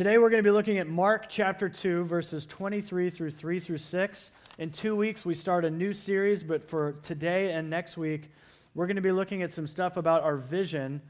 Today 0.00 0.16
we're 0.16 0.30
going 0.30 0.42
to 0.42 0.48
be 0.48 0.50
looking 0.50 0.78
at 0.78 0.88
Mark 0.88 1.26
chapter 1.28 1.68
2, 1.68 2.04
verses 2.04 2.46
23 2.46 3.10
through 3.10 3.32
3 3.32 3.60
through 3.60 3.76
6. 3.76 4.30
In 4.56 4.70
two 4.70 4.96
weeks, 4.96 5.26
we 5.26 5.34
start 5.34 5.66
a 5.66 5.70
new 5.70 5.92
series, 5.92 6.42
but 6.42 6.66
for 6.66 6.92
today 7.02 7.52
and 7.52 7.68
next 7.68 7.98
week, 7.98 8.30
we're 8.74 8.86
going 8.86 8.96
to 8.96 9.02
be 9.02 9.12
looking 9.12 9.42
at 9.42 9.52
some 9.52 9.66
stuff 9.66 9.98
about 9.98 10.22
our 10.22 10.38
vision. 10.38 11.02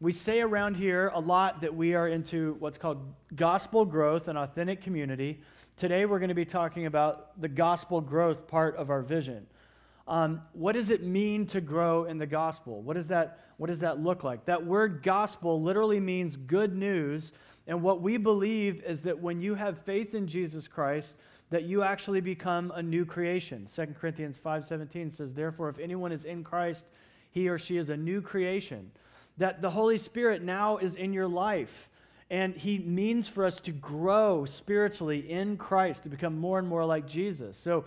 We 0.00 0.12
say 0.12 0.40
around 0.40 0.78
here 0.78 1.08
a 1.12 1.20
lot 1.20 1.60
that 1.60 1.74
we 1.74 1.92
are 1.92 2.08
into 2.08 2.56
what's 2.58 2.78
called 2.78 3.12
gospel 3.36 3.84
growth 3.84 4.28
and 4.28 4.38
authentic 4.38 4.80
community. 4.80 5.42
Today, 5.76 6.06
we're 6.06 6.18
going 6.18 6.30
to 6.30 6.34
be 6.34 6.46
talking 6.46 6.86
about 6.86 7.38
the 7.38 7.48
gospel 7.48 8.00
growth 8.00 8.48
part 8.48 8.76
of 8.76 8.88
our 8.88 9.02
vision. 9.02 9.46
Um, 10.06 10.40
what 10.54 10.72
does 10.72 10.88
it 10.88 11.02
mean 11.02 11.46
to 11.48 11.60
grow 11.60 12.04
in 12.04 12.16
the 12.16 12.26
gospel? 12.26 12.80
What 12.80 12.94
does, 12.94 13.08
that, 13.08 13.40
what 13.58 13.66
does 13.66 13.80
that 13.80 14.02
look 14.02 14.24
like? 14.24 14.46
That 14.46 14.64
word 14.64 15.02
gospel 15.02 15.62
literally 15.62 16.00
means 16.00 16.34
good 16.34 16.74
news. 16.74 17.32
And 17.68 17.82
what 17.82 18.00
we 18.00 18.16
believe 18.16 18.82
is 18.82 19.02
that 19.02 19.20
when 19.20 19.40
you 19.40 19.54
have 19.54 19.78
faith 19.82 20.14
in 20.14 20.26
Jesus 20.26 20.66
Christ, 20.66 21.14
that 21.50 21.64
you 21.64 21.82
actually 21.82 22.20
become 22.20 22.72
a 22.74 22.82
new 22.82 23.04
creation. 23.04 23.66
2 23.66 23.94
Corinthians 23.98 24.38
5:17 24.38 25.10
says, 25.10 25.34
"Therefore 25.34 25.68
if 25.68 25.78
anyone 25.78 26.10
is 26.10 26.24
in 26.24 26.42
Christ, 26.42 26.86
he 27.30 27.48
or 27.48 27.58
she 27.58 27.76
is 27.76 27.90
a 27.90 27.96
new 27.96 28.20
creation." 28.20 28.90
That 29.36 29.62
the 29.62 29.70
Holy 29.70 29.98
Spirit 29.98 30.42
now 30.42 30.78
is 30.78 30.96
in 30.96 31.12
your 31.12 31.28
life. 31.28 31.88
And 32.30 32.54
he 32.54 32.78
means 32.78 33.28
for 33.28 33.44
us 33.44 33.60
to 33.60 33.72
grow 33.72 34.44
spiritually 34.44 35.30
in 35.30 35.56
Christ, 35.56 36.02
to 36.02 36.08
become 36.10 36.38
more 36.38 36.58
and 36.58 36.68
more 36.68 36.84
like 36.84 37.06
Jesus. 37.06 37.56
So 37.56 37.84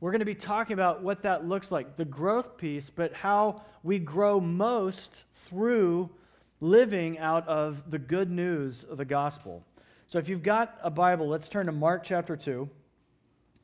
we're 0.00 0.10
going 0.10 0.18
to 0.20 0.24
be 0.24 0.34
talking 0.34 0.74
about 0.74 1.02
what 1.02 1.22
that 1.22 1.46
looks 1.46 1.70
like, 1.70 1.96
the 1.96 2.04
growth 2.04 2.56
piece, 2.56 2.90
but 2.90 3.12
how 3.12 3.62
we 3.84 3.98
grow 3.98 4.40
most 4.40 5.22
through 5.34 6.10
living 6.60 7.18
out 7.18 7.46
of 7.48 7.90
the 7.90 7.98
good 7.98 8.30
news 8.30 8.84
of 8.84 8.96
the 8.96 9.04
gospel. 9.04 9.64
So 10.06 10.18
if 10.18 10.28
you've 10.28 10.42
got 10.42 10.78
a 10.82 10.90
Bible, 10.90 11.28
let's 11.28 11.48
turn 11.48 11.66
to 11.66 11.72
Mark 11.72 12.04
chapter 12.04 12.36
2. 12.36 12.68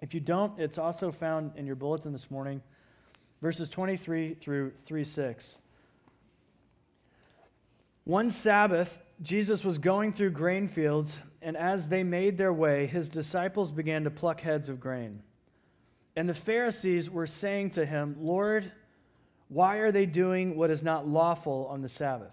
If 0.01 0.15
you 0.15 0.21
don't, 0.21 0.59
it's 0.59 0.79
also 0.79 1.13
found 1.13 1.53
in 1.57 1.67
your 1.67 1.77
bulletin 1.77 2.13
this 2.13 2.31
morning, 2.31 2.63
verses 3.43 3.69
23 3.69 4.35
through 4.35 4.73
3 4.87 5.05
6. 5.05 5.59
One 8.05 8.31
Sabbath, 8.31 8.99
Jesus 9.23 9.63
was 9.63 9.79
going 9.79 10.13
through 10.13 10.31
grain 10.31 10.67
fields, 10.69 11.19
and 11.43 11.57
as 11.57 11.89
they 11.89 12.03
made 12.03 12.39
their 12.39 12.53
way, 12.53 12.87
his 12.87 13.09
disciples 13.09 13.71
began 13.71 14.05
to 14.05 14.11
pluck 14.11 14.41
heads 14.41 14.69
of 14.69 14.81
grain. 14.81 15.23
And 16.17 16.29
the 16.29 16.35
Pharisees 16.35 17.11
were 17.11 17.27
saying 17.27 17.71
to 17.71 17.87
him, 17.87 18.17
Lord, 18.21 18.73
why 19.49 19.77
are 19.77 19.93
they 19.93 20.07
doing 20.07 20.57
what 20.57 20.71
is 20.71 20.83
not 20.83 21.07
lawful 21.07 21.67
on 21.71 21.83
the 21.83 21.89
Sabbath? 21.89 22.33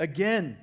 Again, 0.00 0.56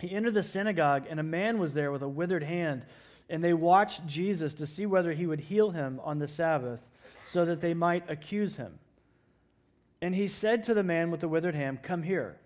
he 0.00 0.10
entered 0.10 0.34
the 0.34 0.42
synagogue, 0.42 1.06
and 1.08 1.20
a 1.20 1.22
man 1.22 1.58
was 1.58 1.72
there 1.72 1.92
with 1.92 2.02
a 2.02 2.08
withered 2.08 2.42
hand. 2.42 2.82
And 3.30 3.42
they 3.42 3.54
watched 3.54 4.06
Jesus 4.06 4.52
to 4.54 4.66
see 4.66 4.84
whether 4.84 5.12
he 5.12 5.26
would 5.26 5.40
heal 5.40 5.70
him 5.70 6.00
on 6.02 6.18
the 6.18 6.28
Sabbath, 6.28 6.80
so 7.24 7.46
that 7.46 7.62
they 7.62 7.72
might 7.72 8.10
accuse 8.10 8.56
him. 8.56 8.78
And 10.02 10.14
he 10.14 10.28
said 10.28 10.64
to 10.64 10.74
the 10.74 10.82
man 10.82 11.10
with 11.10 11.20
the 11.20 11.28
withered 11.28 11.54
hand, 11.54 11.82
Come 11.82 12.02
here. 12.02 12.36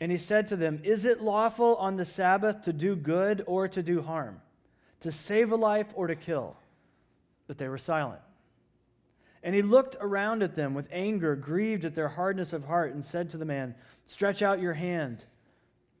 And 0.00 0.10
he 0.10 0.18
said 0.18 0.48
to 0.48 0.56
them, 0.56 0.80
Is 0.82 1.04
it 1.04 1.20
lawful 1.20 1.76
on 1.76 1.96
the 1.96 2.06
Sabbath 2.06 2.62
to 2.62 2.72
do 2.72 2.96
good 2.96 3.44
or 3.46 3.68
to 3.68 3.82
do 3.82 4.02
harm, 4.02 4.40
to 5.00 5.12
save 5.12 5.52
a 5.52 5.56
life 5.56 5.88
or 5.94 6.06
to 6.06 6.16
kill? 6.16 6.56
But 7.46 7.58
they 7.58 7.68
were 7.68 7.78
silent. 7.78 8.20
And 9.42 9.54
he 9.54 9.62
looked 9.62 9.96
around 10.00 10.42
at 10.42 10.54
them 10.54 10.74
with 10.74 10.86
anger, 10.92 11.34
grieved 11.34 11.84
at 11.84 11.94
their 11.94 12.08
hardness 12.08 12.52
of 12.52 12.66
heart, 12.66 12.94
and 12.94 13.04
said 13.04 13.30
to 13.30 13.36
the 13.36 13.44
man, 13.44 13.74
Stretch 14.06 14.40
out 14.40 14.60
your 14.60 14.74
hand. 14.74 15.24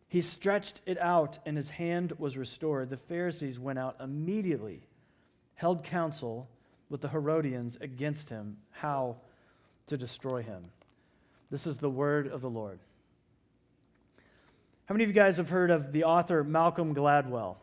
He 0.08 0.22
stretched 0.22 0.80
it 0.86 0.98
out, 0.98 1.38
and 1.44 1.56
his 1.56 1.70
hand 1.70 2.12
was 2.18 2.36
restored. 2.36 2.90
The 2.90 2.96
Pharisees 2.96 3.58
went 3.58 3.78
out 3.78 3.96
immediately, 3.98 4.82
held 5.54 5.82
counsel 5.84 6.48
with 6.88 7.00
the 7.00 7.08
Herodians 7.08 7.78
against 7.80 8.28
him, 8.28 8.58
how 8.70 9.16
to 9.86 9.96
destroy 9.96 10.42
him. 10.42 10.66
This 11.50 11.66
is 11.66 11.78
the 11.78 11.90
word 11.90 12.28
of 12.28 12.42
the 12.42 12.50
Lord. 12.50 12.78
How 14.86 14.94
many 14.94 15.04
of 15.04 15.08
you 15.08 15.14
guys 15.14 15.38
have 15.38 15.48
heard 15.48 15.70
of 15.70 15.92
the 15.92 16.04
author 16.04 16.44
Malcolm 16.44 16.94
Gladwell? 16.94 17.56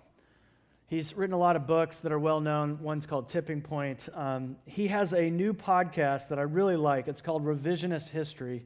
He's 0.89 1.15
written 1.15 1.35
a 1.35 1.37
lot 1.37 1.55
of 1.55 1.67
books 1.67 1.97
that 1.97 2.11
are 2.11 2.17
well 2.17 2.41
known. 2.41 2.79
One's 2.81 3.05
called 3.05 3.29
Tipping 3.29 3.61
Point. 3.61 4.09
Um, 4.15 4.55
he 4.65 4.87
has 4.87 5.13
a 5.13 5.29
new 5.29 5.53
podcast 5.53 6.29
that 6.29 6.39
I 6.39 6.41
really 6.41 6.77
like. 6.77 7.07
It's 7.07 7.21
called 7.21 7.45
Revisionist 7.45 8.09
History. 8.09 8.65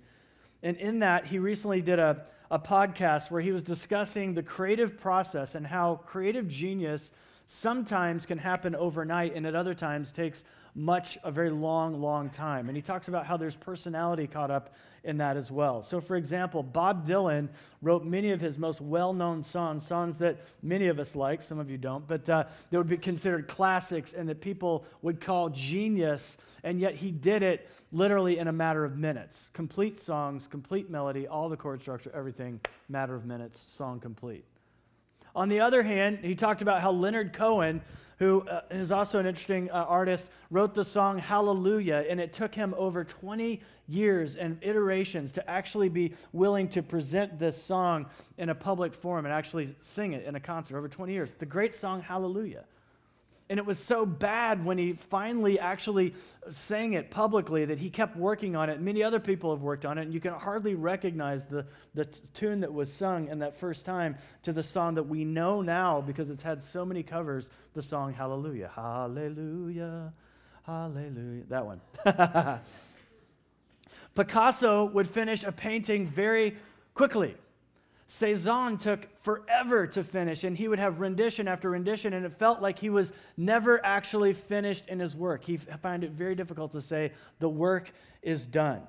And 0.62 0.78
in 0.78 1.00
that, 1.00 1.26
he 1.26 1.38
recently 1.38 1.82
did 1.82 2.00
a, 2.00 2.24
a 2.50 2.60
podcast 2.60 3.30
where 3.30 3.42
he 3.42 3.52
was 3.52 3.62
discussing 3.62 4.36
the 4.36 4.42
creative 4.42 4.98
process 5.02 5.54
and 5.54 5.68
how 5.68 6.00
creative 6.06 6.48
genius 6.48 7.12
sometimes 7.46 8.26
can 8.26 8.38
happen 8.38 8.74
overnight 8.74 9.36
and 9.36 9.46
at 9.46 9.54
other 9.54 9.74
times 9.74 10.14
takes 10.14 10.46
much, 10.76 11.18
a 11.24 11.32
very 11.32 11.50
long, 11.50 12.02
long 12.02 12.30
time. 12.30 12.68
And 12.68 12.76
he 12.76 12.82
talks 12.82 13.08
about 13.08 13.26
how 13.26 13.38
there's 13.38 13.56
personality 13.56 14.28
caught 14.28 14.52
up 14.52 14.74
in 15.04 15.18
that 15.18 15.38
as 15.38 15.52
well. 15.52 15.84
So, 15.84 16.00
for 16.00 16.16
example, 16.16 16.64
Bob 16.64 17.08
Dylan 17.08 17.50
wrote 17.82 18.06
many 18.06 18.32
of 18.32 18.40
his 18.40 18.58
most 18.58 18.82
well 18.82 19.14
known 19.14 19.44
songs, 19.44 19.86
songs 19.86 20.18
that 20.18 20.38
many 20.62 20.88
of 20.88 21.00
us 21.00 21.16
like, 21.16 21.42
some 21.42 21.60
of 21.60 21.70
you 21.70 21.78
don't, 21.78 22.08
but 22.08 22.28
uh, 22.30 22.46
they 22.70 22.78
would 22.78 22.88
be 22.88 22.98
considered 22.98 23.48
classics 23.48 24.14
and 24.14 24.30
that 24.30 24.42
people 24.42 24.86
would 25.02 25.20
call 25.20 25.50
genius, 25.50 26.38
and 26.64 26.80
yet 26.80 26.96
he 26.96 27.12
did 27.12 27.44
it 27.44 27.70
literally 27.92 28.40
in 28.40 28.48
a 28.48 28.54
matter 28.54 28.86
of 28.86 28.98
minutes. 28.98 29.50
Complete 29.54 30.02
songs, 30.02 30.48
complete 30.48 30.90
melody, 30.90 31.28
all 31.28 31.50
the 31.50 31.58
chord 31.58 31.82
structure, 31.82 32.12
everything, 32.16 32.60
matter 32.88 33.14
of 33.14 33.26
minutes, 33.26 33.62
song 33.68 34.00
complete. 34.00 34.46
On 35.36 35.50
the 35.50 35.60
other 35.60 35.84
hand, 35.84 36.20
he 36.22 36.36
talked 36.36 36.62
about 36.62 36.82
how 36.82 36.92
Leonard 36.92 37.34
Cohen 37.34 37.82
who 38.24 38.42
uh, 38.48 38.62
is 38.72 38.92
also 38.92 39.20
an 39.20 39.26
interesting 39.26 39.70
uh, 39.72 39.74
artist, 39.74 40.26
wrote 40.50 40.74
the 40.74 40.86
song 40.86 41.18
Hallelujah, 41.18 42.06
and 42.10 42.20
it 42.20 42.34
took 42.34 42.54
him 42.54 42.74
over 42.78 43.04
20 43.04 43.62
years 43.88 44.36
and 44.36 44.58
iterations 44.62 45.32
to 45.34 45.50
actually 45.50 45.90
be 45.90 46.14
willing 46.32 46.70
to 46.70 46.82
present 46.82 47.38
this 47.38 47.62
song 47.62 48.06
in 48.38 48.50
a 48.50 48.56
public 48.56 48.94
forum 48.94 49.26
and 49.26 49.34
actually 49.34 49.76
sing 49.82 50.14
it 50.14 50.26
in 50.26 50.36
a 50.36 50.40
concert 50.40 50.78
over 50.78 50.88
20 50.88 51.12
years. 51.12 51.34
The 51.34 51.46
great 51.46 51.76
song 51.76 52.02
Hallelujah. 52.02 52.64
And 53.54 53.60
it 53.60 53.68
was 53.68 53.78
so 53.78 54.04
bad 54.04 54.66
when 54.66 54.80
he 54.80 54.94
finally 54.94 55.60
actually 55.60 56.16
sang 56.50 56.94
it 56.94 57.12
publicly 57.12 57.66
that 57.66 57.78
he 57.78 57.92
kept 57.92 58.18
working 58.18 58.56
on 58.56 58.68
it. 58.68 58.82
Many 58.82 59.04
other 59.04 59.20
people 59.20 59.52
have 59.52 59.62
worked 59.62 59.86
on 59.86 60.00
it, 60.00 60.02
and 60.02 60.12
you 60.12 60.20
can 60.20 60.34
hardly 60.34 60.74
recognize 60.74 61.46
the, 61.46 61.64
the 61.94 62.06
tune 62.34 62.62
that 62.62 62.74
was 62.74 62.92
sung 62.92 63.28
in 63.28 63.38
that 63.38 63.56
first 63.56 63.86
time 63.86 64.18
to 64.42 64.54
the 64.54 64.64
song 64.64 64.96
that 64.96 65.04
we 65.04 65.24
know 65.24 65.62
now 65.62 66.02
because 66.02 66.32
it's 66.32 66.42
had 66.42 66.64
so 66.64 66.84
many 66.84 67.04
covers 67.04 67.48
the 67.76 67.84
song 67.84 68.12
Hallelujah. 68.12 68.72
Hallelujah. 68.76 70.12
Hallelujah. 70.66 71.44
That 71.50 71.66
one. 71.68 71.82
Picasso 74.16 74.86
would 74.86 75.08
finish 75.08 75.44
a 75.44 75.52
painting 75.52 76.08
very 76.08 76.58
quickly. 76.96 77.36
Cezanne 78.20 78.78
took 78.78 79.08
forever 79.24 79.88
to 79.88 80.04
finish, 80.04 80.44
and 80.44 80.56
he 80.56 80.68
would 80.68 80.78
have 80.78 81.00
rendition 81.00 81.48
after 81.48 81.72
rendition, 81.72 82.14
and 82.14 82.24
it 82.26 82.34
felt 82.34 82.62
like 82.62 82.78
he 82.78 82.92
was 82.92 83.12
never 83.38 83.84
actually 83.84 84.34
finished 84.34 84.84
in 84.88 85.00
his 85.00 85.16
work. 85.16 85.44
He 85.44 85.58
found 85.58 86.04
it 86.04 86.12
very 86.12 86.36
difficult 86.36 86.74
to 86.74 86.82
say, 86.82 87.12
the 87.40 87.50
work 87.50 87.92
is 88.22 88.46
done. 88.46 88.82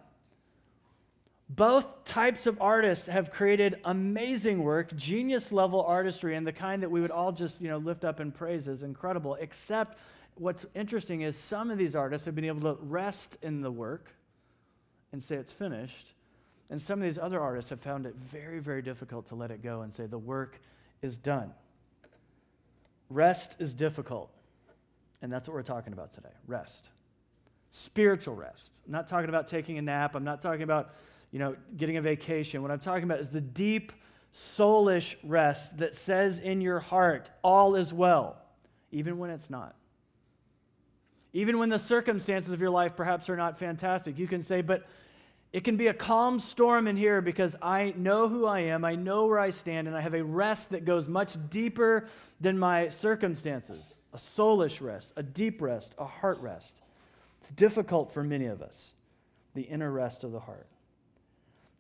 Both 1.49 2.04
types 2.04 2.46
of 2.46 2.60
artists 2.60 3.06
have 3.06 3.31
created 3.31 3.81
amazing 3.87 4.62
work, 4.62 4.94
genius 4.94 5.50
level 5.50 5.82
artistry, 5.82 6.37
and 6.37 6.46
the 6.46 6.52
kind 6.52 6.82
that 6.82 6.90
we 6.90 7.00
would 7.00 7.10
all 7.10 7.32
just 7.32 7.62
you 7.62 7.69
know, 7.69 7.78
lift 7.78 8.04
up 8.04 8.20
and 8.20 8.34
praise 8.34 8.69
is 8.69 8.82
incredible, 8.82 9.37
except 9.40 9.96
what's 10.34 10.66
interesting 10.75 11.22
is 11.22 11.34
some 11.34 11.70
of 11.70 11.78
these 11.78 11.94
artists 11.94 12.26
have 12.26 12.34
been 12.34 12.44
able 12.44 12.75
to 12.75 12.78
rest 12.82 13.38
in 13.40 13.62
the 13.62 13.70
work 13.70 14.10
and 15.12 15.22
say 15.22 15.37
it's 15.37 15.52
finished 15.52 16.13
and 16.75 16.82
some 16.82 16.99
of 16.99 17.05
these 17.05 17.19
other 17.19 17.41
artists 17.41 17.71
have 17.71 17.79
found 17.79 18.05
it 18.05 18.17
very, 18.17 18.59
very 18.59 18.82
difficult 18.82 19.29
to 19.29 19.37
let 19.37 19.53
it 19.53 19.62
go 19.62 19.82
and 19.82 19.94
say, 19.94 20.06
the 20.06 20.19
work 20.19 20.61
is 21.03 21.17
done. 21.17 21.53
Rest 23.09 23.55
is 23.61 23.75
difficult. 23.75 24.29
And 25.23 25.32
that's 25.32 25.47
what 25.47 25.55
we're 25.55 25.62
talking 25.62 25.93
about 25.93 26.15
today 26.15 26.32
rest. 26.49 26.88
Spiritual 27.71 28.35
rest. 28.35 28.71
I'm 28.87 28.91
not 28.91 29.09
talking 29.09 29.29
about 29.29 29.47
taking 29.47 29.79
a 29.79 29.82
nap. 29.82 30.17
I'm 30.17 30.25
not 30.25 30.43
talking 30.43 30.62
about, 30.62 30.91
you 31.31 31.38
know, 31.38 31.55
getting 31.76 31.97
a 31.97 32.03
vacation. 32.03 32.61
What 32.61 32.73
I'm 32.73 32.81
talking 32.81 33.05
about 33.05 33.21
is 33.21 33.29
the 33.29 33.41
deep 33.41 33.93
soulish 34.35 35.15
rest 35.23 35.79
that 35.79 35.94
says 35.94 36.41
in 36.41 36.61
your 36.61 36.81
heart, 36.81 37.31
all 37.44 37.76
is 37.76 37.93
well, 37.93 38.37
even 38.91 39.19
when 39.19 39.31
it's 39.31 39.49
not. 39.49 39.76
Even 41.32 41.61
when 41.61 41.69
the 41.69 41.79
circumstances 41.79 42.53
of 42.53 42.61
your 42.61 42.71
life 42.71 42.97
perhaps 42.97 43.31
are 43.31 43.37
not 43.37 43.61
fantastic, 43.61 44.19
you 44.19 44.26
can 44.26 44.43
say, 44.43 44.61
but 44.61 44.85
it 45.54 45.62
can 45.62 45.76
be 45.76 45.86
a 45.86 45.94
calm 45.94 46.40
storm 46.40 46.88
in 46.88 46.96
here 46.96 47.20
because 47.20 47.54
I 47.62 47.94
know 47.96 48.28
who 48.28 48.44
I 48.44 48.58
am, 48.58 48.84
I 48.84 48.96
know 48.96 49.26
where 49.26 49.38
I 49.38 49.50
stand, 49.50 49.86
and 49.86 49.96
I 49.96 50.00
have 50.00 50.12
a 50.12 50.24
rest 50.24 50.70
that 50.70 50.84
goes 50.84 51.06
much 51.06 51.36
deeper 51.48 52.08
than 52.40 52.58
my 52.58 52.88
circumstances 52.88 53.94
a 54.12 54.16
soulish 54.16 54.80
rest, 54.80 55.12
a 55.14 55.22
deep 55.22 55.62
rest, 55.62 55.94
a 55.96 56.06
heart 56.06 56.40
rest. 56.40 56.74
It's 57.40 57.50
difficult 57.50 58.12
for 58.12 58.24
many 58.24 58.46
of 58.46 58.62
us, 58.62 58.94
the 59.54 59.62
inner 59.62 59.92
rest 59.92 60.24
of 60.24 60.32
the 60.32 60.40
heart. 60.40 60.66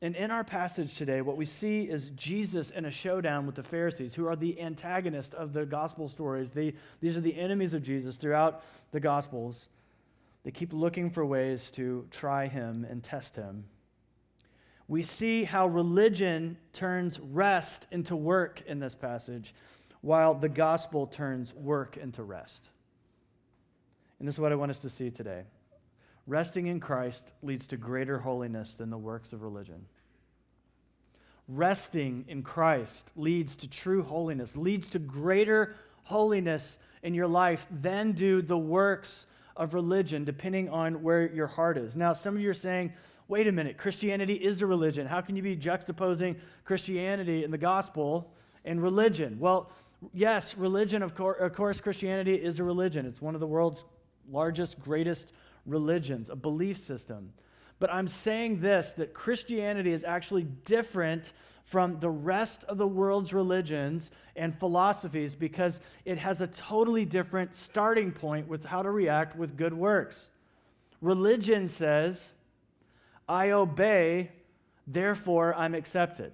And 0.00 0.14
in 0.14 0.30
our 0.30 0.44
passage 0.44 0.94
today, 0.94 1.20
what 1.20 1.36
we 1.36 1.44
see 1.44 1.82
is 1.82 2.10
Jesus 2.10 2.70
in 2.70 2.84
a 2.84 2.90
showdown 2.92 3.44
with 3.44 3.56
the 3.56 3.62
Pharisees, 3.64 4.14
who 4.14 4.28
are 4.28 4.36
the 4.36 4.60
antagonist 4.60 5.34
of 5.34 5.52
the 5.52 5.66
gospel 5.66 6.08
stories. 6.08 6.50
They, 6.50 6.74
these 7.00 7.16
are 7.16 7.22
the 7.22 7.36
enemies 7.36 7.74
of 7.74 7.82
Jesus 7.82 8.14
throughout 8.14 8.62
the 8.92 9.00
gospels. 9.00 9.68
They 10.44 10.50
keep 10.50 10.72
looking 10.72 11.10
for 11.10 11.24
ways 11.24 11.70
to 11.70 12.06
try 12.10 12.46
him 12.46 12.86
and 12.88 13.02
test 13.02 13.34
him. 13.34 13.64
We 14.86 15.02
see 15.02 15.44
how 15.44 15.66
religion 15.66 16.58
turns 16.74 17.18
rest 17.18 17.86
into 17.90 18.14
work 18.14 18.62
in 18.66 18.78
this 18.78 18.94
passage, 18.94 19.54
while 20.02 20.34
the 20.34 20.50
gospel 20.50 21.06
turns 21.06 21.54
work 21.54 21.96
into 21.96 22.22
rest. 22.22 22.68
And 24.18 24.28
this 24.28 24.34
is 24.34 24.40
what 24.40 24.52
I 24.52 24.56
want 24.56 24.70
us 24.70 24.78
to 24.78 24.90
see 24.90 25.10
today. 25.10 25.44
Resting 26.26 26.66
in 26.66 26.78
Christ 26.80 27.32
leads 27.42 27.66
to 27.68 27.78
greater 27.78 28.18
holiness 28.18 28.74
than 28.74 28.90
the 28.90 28.98
works 28.98 29.32
of 29.32 29.42
religion. 29.42 29.86
Resting 31.48 32.24
in 32.28 32.42
Christ 32.42 33.10
leads 33.16 33.56
to 33.56 33.68
true 33.68 34.02
holiness, 34.02 34.56
leads 34.56 34.88
to 34.88 34.98
greater 34.98 35.74
holiness 36.04 36.78
in 37.02 37.14
your 37.14 37.26
life 37.26 37.66
than 37.70 38.12
do 38.12 38.42
the 38.42 38.58
works 38.58 39.26
of 39.56 39.74
religion, 39.74 40.24
depending 40.24 40.68
on 40.68 41.02
where 41.02 41.32
your 41.32 41.46
heart 41.46 41.78
is. 41.78 41.94
Now, 41.94 42.12
some 42.12 42.34
of 42.34 42.40
you 42.40 42.50
are 42.50 42.54
saying, 42.54 42.92
wait 43.28 43.46
a 43.46 43.52
minute, 43.52 43.78
Christianity 43.78 44.34
is 44.34 44.62
a 44.62 44.66
religion. 44.66 45.06
How 45.06 45.20
can 45.20 45.36
you 45.36 45.42
be 45.42 45.56
juxtaposing 45.56 46.36
Christianity 46.64 47.44
and 47.44 47.52
the 47.52 47.58
gospel 47.58 48.32
and 48.64 48.82
religion? 48.82 49.38
Well, 49.38 49.70
yes, 50.12 50.56
religion, 50.56 51.02
of, 51.02 51.14
course, 51.14 51.38
of 51.40 51.54
course, 51.54 51.80
Christianity 51.80 52.34
is 52.34 52.58
a 52.58 52.64
religion. 52.64 53.06
It's 53.06 53.22
one 53.22 53.34
of 53.34 53.40
the 53.40 53.46
world's 53.46 53.84
largest, 54.30 54.80
greatest 54.80 55.32
religions, 55.66 56.28
a 56.30 56.36
belief 56.36 56.78
system. 56.78 57.32
But 57.78 57.92
I'm 57.92 58.08
saying 58.08 58.60
this 58.60 58.92
that 58.92 59.14
Christianity 59.14 59.92
is 59.92 60.04
actually 60.04 60.44
different 60.44 61.32
from 61.64 61.98
the 62.00 62.10
rest 62.10 62.62
of 62.64 62.78
the 62.78 62.86
world's 62.86 63.32
religions 63.32 64.10
and 64.36 64.58
philosophies 64.58 65.34
because 65.34 65.80
it 66.04 66.18
has 66.18 66.40
a 66.40 66.46
totally 66.46 67.04
different 67.04 67.54
starting 67.54 68.12
point 68.12 68.46
with 68.46 68.64
how 68.64 68.82
to 68.82 68.90
react 68.90 69.36
with 69.36 69.56
good 69.56 69.72
works. 69.72 70.28
Religion 71.00 71.66
says, 71.68 72.32
I 73.28 73.50
obey, 73.50 74.30
therefore 74.86 75.54
I'm 75.54 75.74
accepted. 75.74 76.32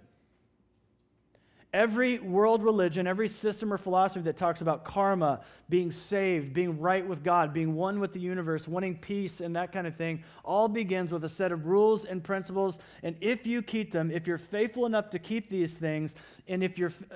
Every 1.73 2.19
world 2.19 2.65
religion, 2.65 3.07
every 3.07 3.29
system 3.29 3.73
or 3.73 3.79
philosophy 3.79 4.23
that 4.23 4.37
talks 4.37 4.61
about 4.61 4.85
karma, 4.85 5.41
being 5.69 5.93
saved, 5.93 6.53
being 6.53 6.81
right 6.81 7.07
with 7.07 7.23
God, 7.23 7.55
being 7.55 7.77
one 7.77 8.01
with 8.01 8.13
the 8.13 8.19
universe, 8.19 8.67
wanting 8.67 8.97
peace, 8.97 9.41
and 9.41 9.55
that 9.55 9.71
kind 9.71 9.87
of 9.87 9.95
thing, 9.95 10.25
all 10.45 10.67
begins 10.67 11.13
with 11.13 11.25
a 11.25 11.29
set 11.29 11.53
of 11.53 11.67
rules 11.67 12.05
and 12.05 12.25
principles. 12.25 12.81
And 13.05 13.15
if 13.21 13.47
you 13.47 13.63
keep 13.63 13.93
them, 13.93 14.11
if 14.11 14.27
you're 14.27 14.37
faithful 14.37 14.85
enough 14.85 15.11
to 15.11 15.21
keep 15.21 15.49
these 15.49 15.75
things, 15.75 16.17
and 16.49 16.65
if 16.65 16.77
you're 16.77 16.93
uh, 17.09 17.15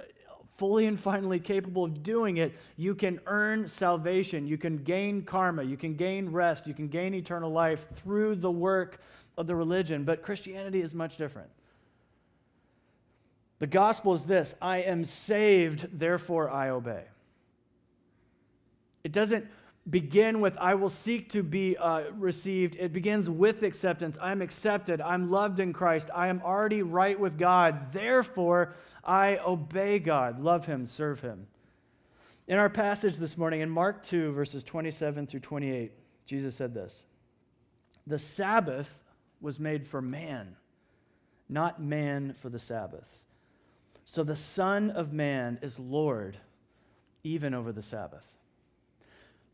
fully 0.56 0.86
and 0.86 1.00
finally 1.00 1.40
capable 1.40 1.82
of 1.82 2.04
doing 2.04 2.36
it, 2.36 2.54
you 2.76 2.94
can 2.94 3.18
earn 3.26 3.66
salvation. 3.66 4.46
You 4.46 4.56
can 4.56 4.78
gain 4.78 5.22
karma. 5.22 5.64
You 5.64 5.76
can 5.76 5.96
gain 5.96 6.30
rest. 6.30 6.68
You 6.68 6.74
can 6.74 6.86
gain 6.86 7.12
eternal 7.14 7.50
life 7.50 7.86
through 7.96 8.36
the 8.36 8.52
work 8.52 9.00
of 9.36 9.48
the 9.48 9.56
religion. 9.56 10.04
But 10.04 10.22
Christianity 10.22 10.80
is 10.80 10.94
much 10.94 11.16
different. 11.16 11.50
The 13.58 13.66
gospel 13.66 14.14
is 14.14 14.24
this 14.24 14.54
I 14.60 14.78
am 14.78 15.04
saved, 15.04 15.98
therefore 15.98 16.50
I 16.50 16.70
obey. 16.70 17.04
It 19.04 19.12
doesn't 19.12 19.46
begin 19.88 20.40
with, 20.40 20.56
I 20.58 20.74
will 20.74 20.88
seek 20.88 21.30
to 21.32 21.42
be 21.42 21.76
uh, 21.76 22.04
received. 22.16 22.76
It 22.76 22.92
begins 22.92 23.28
with 23.28 23.62
acceptance. 23.62 24.16
I'm 24.20 24.40
accepted. 24.40 25.00
I'm 25.00 25.30
loved 25.30 25.60
in 25.60 25.72
Christ. 25.72 26.08
I 26.14 26.28
am 26.28 26.40
already 26.42 26.82
right 26.82 27.18
with 27.18 27.38
God. 27.38 27.92
Therefore, 27.92 28.74
I 29.04 29.38
obey 29.38 29.98
God, 29.98 30.40
love 30.40 30.64
Him, 30.64 30.86
serve 30.86 31.20
Him. 31.20 31.46
In 32.48 32.58
our 32.58 32.70
passage 32.70 33.16
this 33.16 33.36
morning, 33.36 33.60
in 33.60 33.70
Mark 33.70 34.02
2, 34.04 34.32
verses 34.32 34.62
27 34.62 35.26
through 35.26 35.40
28, 35.40 35.92
Jesus 36.26 36.54
said 36.54 36.72
this 36.72 37.04
The 38.06 38.18
Sabbath 38.18 38.98
was 39.40 39.60
made 39.60 39.86
for 39.86 40.00
man, 40.00 40.56
not 41.48 41.82
man 41.82 42.34
for 42.38 42.48
the 42.48 42.58
Sabbath. 42.58 43.06
So 44.04 44.22
the 44.22 44.36
Son 44.36 44.90
of 44.90 45.12
Man 45.12 45.58
is 45.62 45.78
Lord 45.78 46.38
even 47.22 47.54
over 47.54 47.72
the 47.72 47.82
Sabbath. 47.82 48.26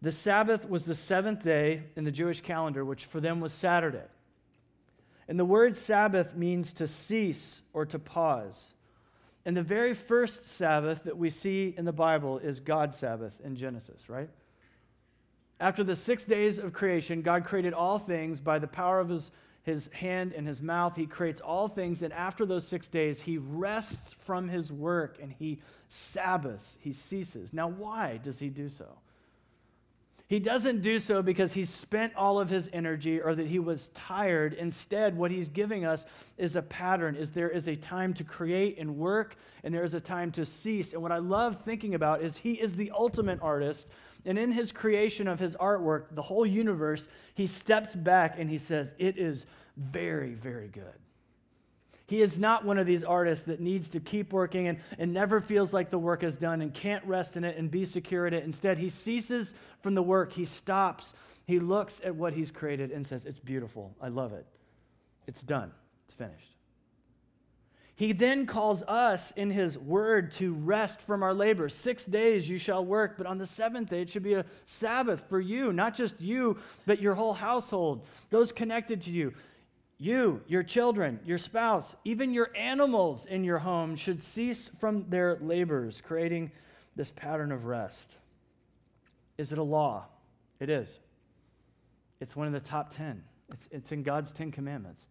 The 0.02 0.12
Sabbath 0.12 0.69
was 0.69 0.85
the 0.85 0.94
seventh 0.94 1.44
day 1.44 1.82
in 1.94 2.05
the 2.05 2.11
Jewish 2.11 2.41
calendar, 2.41 2.85
which 2.85 3.05
for 3.05 3.20
them 3.20 3.41
was 3.41 3.52
Saturday. 3.52 4.06
And 5.29 5.38
the 5.38 5.44
word 5.44 5.76
Sabbath 5.76 6.35
means 6.35 6.73
to 6.75 6.88
cease 6.88 7.62
or 7.73 7.87
to 7.87 7.99
pause. 7.99 8.73
And 9.44 9.56
the 9.56 9.62
very 9.62 9.94
first 9.94 10.49
Sabbath 10.49 11.05
that 11.05 11.17
we 11.17 11.31
see 11.31 11.75
in 11.76 11.85
the 11.85 11.93
Bible 11.93 12.38
is 12.38 12.61
God's 12.61 12.96
Sabbath 12.96 13.41
in 13.44 13.56
Genesis, 13.56 14.08
right? 14.08 14.31
After 15.61 15.85
the 15.85 15.96
six 15.96 16.25
days 16.25 16.58
of 16.58 16.73
creation, 16.73 17.23
God 17.23 17.44
created 17.44 17.75
all 17.75 17.99
things 17.99 18.41
by 18.41 18.58
the 18.58 18.67
power 18.67 18.99
of 18.99 19.11
his 19.11 19.31
his 19.62 19.89
hand 19.93 20.33
and 20.33 20.47
his 20.47 20.62
mouth. 20.62 20.97
He 20.97 21.07
creates 21.07 21.41
all 21.41 21.69
things. 21.69 22.03
And 22.03 22.12
after 22.12 22.47
those 22.47 22.67
six 22.67 22.89
days, 22.89 23.21
he 23.21 23.39
rests 23.39 24.15
from 24.21 24.49
his 24.49 24.73
work 24.73 25.19
and 25.21 25.33
he 25.33 25.61
Sabbaths. 25.89 26.77
He 26.81 26.93
ceases. 26.93 27.53
Now, 27.53 27.69
why 27.69 28.19
does 28.23 28.39
he 28.39 28.49
do 28.49 28.69
so? 28.69 28.87
He 30.29 30.39
doesn't 30.39 30.83
do 30.83 31.01
so 31.01 31.23
because 31.23 31.55
he 31.55 31.65
spent 31.65 32.15
all 32.15 32.39
of 32.39 32.49
his 32.49 32.71
energy 32.73 33.21
or 33.21 33.35
that 33.35 33.49
he 33.49 33.59
was 33.59 33.91
tired. 33.95 34.55
Instead, 34.55 35.17
what 35.17 35.33
he's 35.33 35.49
giving 35.49 35.85
us 35.85 36.05
is 36.39 36.55
a 36.55 36.63
pattern 36.63 37.17
is 37.17 37.33
there 37.33 37.51
is 37.51 37.67
a 37.67 37.75
time 37.75 38.15
to 38.15 38.23
create 38.23 38.79
and 38.79 38.97
work 38.97 39.35
and 39.65 39.75
there 39.75 39.83
is 39.83 39.93
a 39.93 40.01
time 40.01 40.31
to 40.33 40.47
cease. 40.47 40.93
And 40.93 41.03
what 41.03 41.11
I 41.11 41.19
love 41.19 41.65
thinking 41.65 41.97
about 41.97 42.23
is 42.23 42.37
he 42.37 42.53
is 42.53 42.77
the 42.77 42.93
ultimate 42.94 43.41
artist 43.43 43.87
and 44.25 44.39
in 44.39 44.53
his 44.53 44.73
creation 44.73 45.29
of 45.29 45.39
his 45.39 45.56
artwork, 45.56 46.15
the 46.15 46.23
whole 46.23 46.44
universe, 46.44 47.08
he 47.34 47.46
steps 47.46 47.94
back 47.94 48.39
and 48.39 48.51
he 48.51 48.58
says, 48.58 48.93
It 48.99 49.19
is 49.19 49.46
very, 49.77 50.34
very 50.34 50.69
good. 50.69 50.84
He 52.06 52.22
is 52.22 52.39
not 52.39 52.65
one 52.65 52.77
of 52.77 52.89
these 52.89 53.05
artists 53.05 53.44
that 53.44 53.60
needs 53.60 53.89
to 53.91 54.00
keep 54.00 54.32
working 54.32 54.67
and, 54.67 54.81
and 54.98 55.12
never 55.12 55.41
feels 55.41 55.72
like 55.72 55.91
the 55.91 55.98
work 55.98 56.24
is 56.24 56.36
done 56.36 56.60
and 56.60 56.74
can't 56.74 57.05
rest 57.05 57.36
in 57.36 57.44
it 57.44 57.56
and 57.56 57.70
be 57.70 57.84
secure 57.84 58.27
in 58.27 58.34
it. 58.34 58.43
Instead, 58.43 58.79
he 58.79 58.91
ceases 58.91 59.55
from 59.81 59.94
the 59.94 60.03
work. 60.03 60.32
He 60.32 60.44
stops. 60.44 61.15
He 61.46 61.60
looks 61.60 62.00
at 62.03 62.17
what 62.17 62.32
he's 62.32 62.50
created 62.50 62.91
and 62.91 63.06
says, 63.06 63.24
It's 63.24 63.39
beautiful. 63.39 63.94
I 64.00 64.08
love 64.08 64.32
it. 64.32 64.44
It's 65.29 65.41
done. 65.41 65.70
It's 66.06 66.15
finished. 66.15 66.56
He 67.94 68.12
then 68.12 68.46
calls 68.46 68.82
us 68.89 69.31
in 69.36 69.50
his 69.50 69.79
word 69.79 70.32
to 70.32 70.55
rest 70.55 71.03
from 71.03 71.22
our 71.22 71.34
labor. 71.34 71.69
Six 71.69 72.05
days 72.05 72.48
you 72.48 72.58
shall 72.58 72.84
work, 72.84 73.19
but 73.19 73.27
on 73.27 73.39
the 73.39 73.46
seventh 73.46 73.91
day 73.91 74.03
it 74.03 74.10
should 74.10 74.22
be 74.24 74.34
a 74.34 74.46
Sabbath 74.65 75.22
for 75.29 75.39
you, 75.39 75.72
not 75.72 75.94
just 75.94 76.20
you, 76.20 76.58
but 76.86 77.00
your 77.00 77.15
whole 77.15 77.34
household, 77.34 78.05
those 78.31 78.50
connected 78.50 79.03
to 79.03 79.10
you. 79.10 79.34
You, 80.03 80.41
your 80.47 80.63
children, 80.63 81.21
your 81.27 81.37
spouse, 81.37 81.95
even 82.07 82.33
your 82.33 82.51
animals 82.57 83.27
in 83.27 83.45
your 83.45 83.59
home 83.59 83.97
should 83.97 84.25
cease 84.25 84.71
from 84.81 85.05
their 85.11 85.37
labors, 85.43 86.01
creating 86.01 86.53
this 86.97 87.11
pattern 87.11 87.53
of 87.53 87.67
rest. 87.67 88.11
Is 89.37 89.53
it 89.53 89.59
a 89.59 89.63
law? 89.63 90.07
It 90.59 90.71
is. 90.71 90.99
It's 92.19 92.35
one 92.35 92.47
of 92.47 92.55
the 92.55 92.61
top 92.61 92.95
10. 92.95 93.23
It's, 93.53 93.69
it's 93.71 93.93
in 93.93 94.03
God's 94.03 94.33
10 94.33 94.53
commandments. 94.53 95.07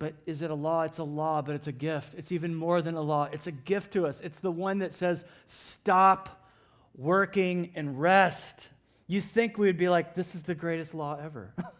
But 0.00 0.14
is 0.26 0.42
it 0.42 0.50
a 0.50 0.54
law? 0.54 0.82
It's 0.82 0.98
a 0.98 1.04
law, 1.04 1.40
but 1.40 1.54
it's 1.54 1.68
a 1.68 1.72
gift. 1.72 2.14
It's 2.16 2.32
even 2.32 2.52
more 2.52 2.82
than 2.82 2.96
a 2.96 3.02
law. 3.02 3.28
It's 3.30 3.46
a 3.46 3.52
gift 3.52 3.92
to 3.92 4.08
us. 4.08 4.18
It's 4.24 4.40
the 4.40 4.50
one 4.50 4.78
that 4.78 4.92
says, 4.94 5.24
stop 5.46 6.48
working 6.96 7.70
and 7.76 8.00
rest. 8.00 8.66
You 9.06 9.20
think 9.20 9.56
we 9.56 9.68
would 9.68 9.76
be 9.76 9.88
like, 9.88 10.16
this 10.16 10.34
is 10.34 10.42
the 10.42 10.56
greatest 10.56 10.94
law 10.94 11.16
ever. 11.22 11.54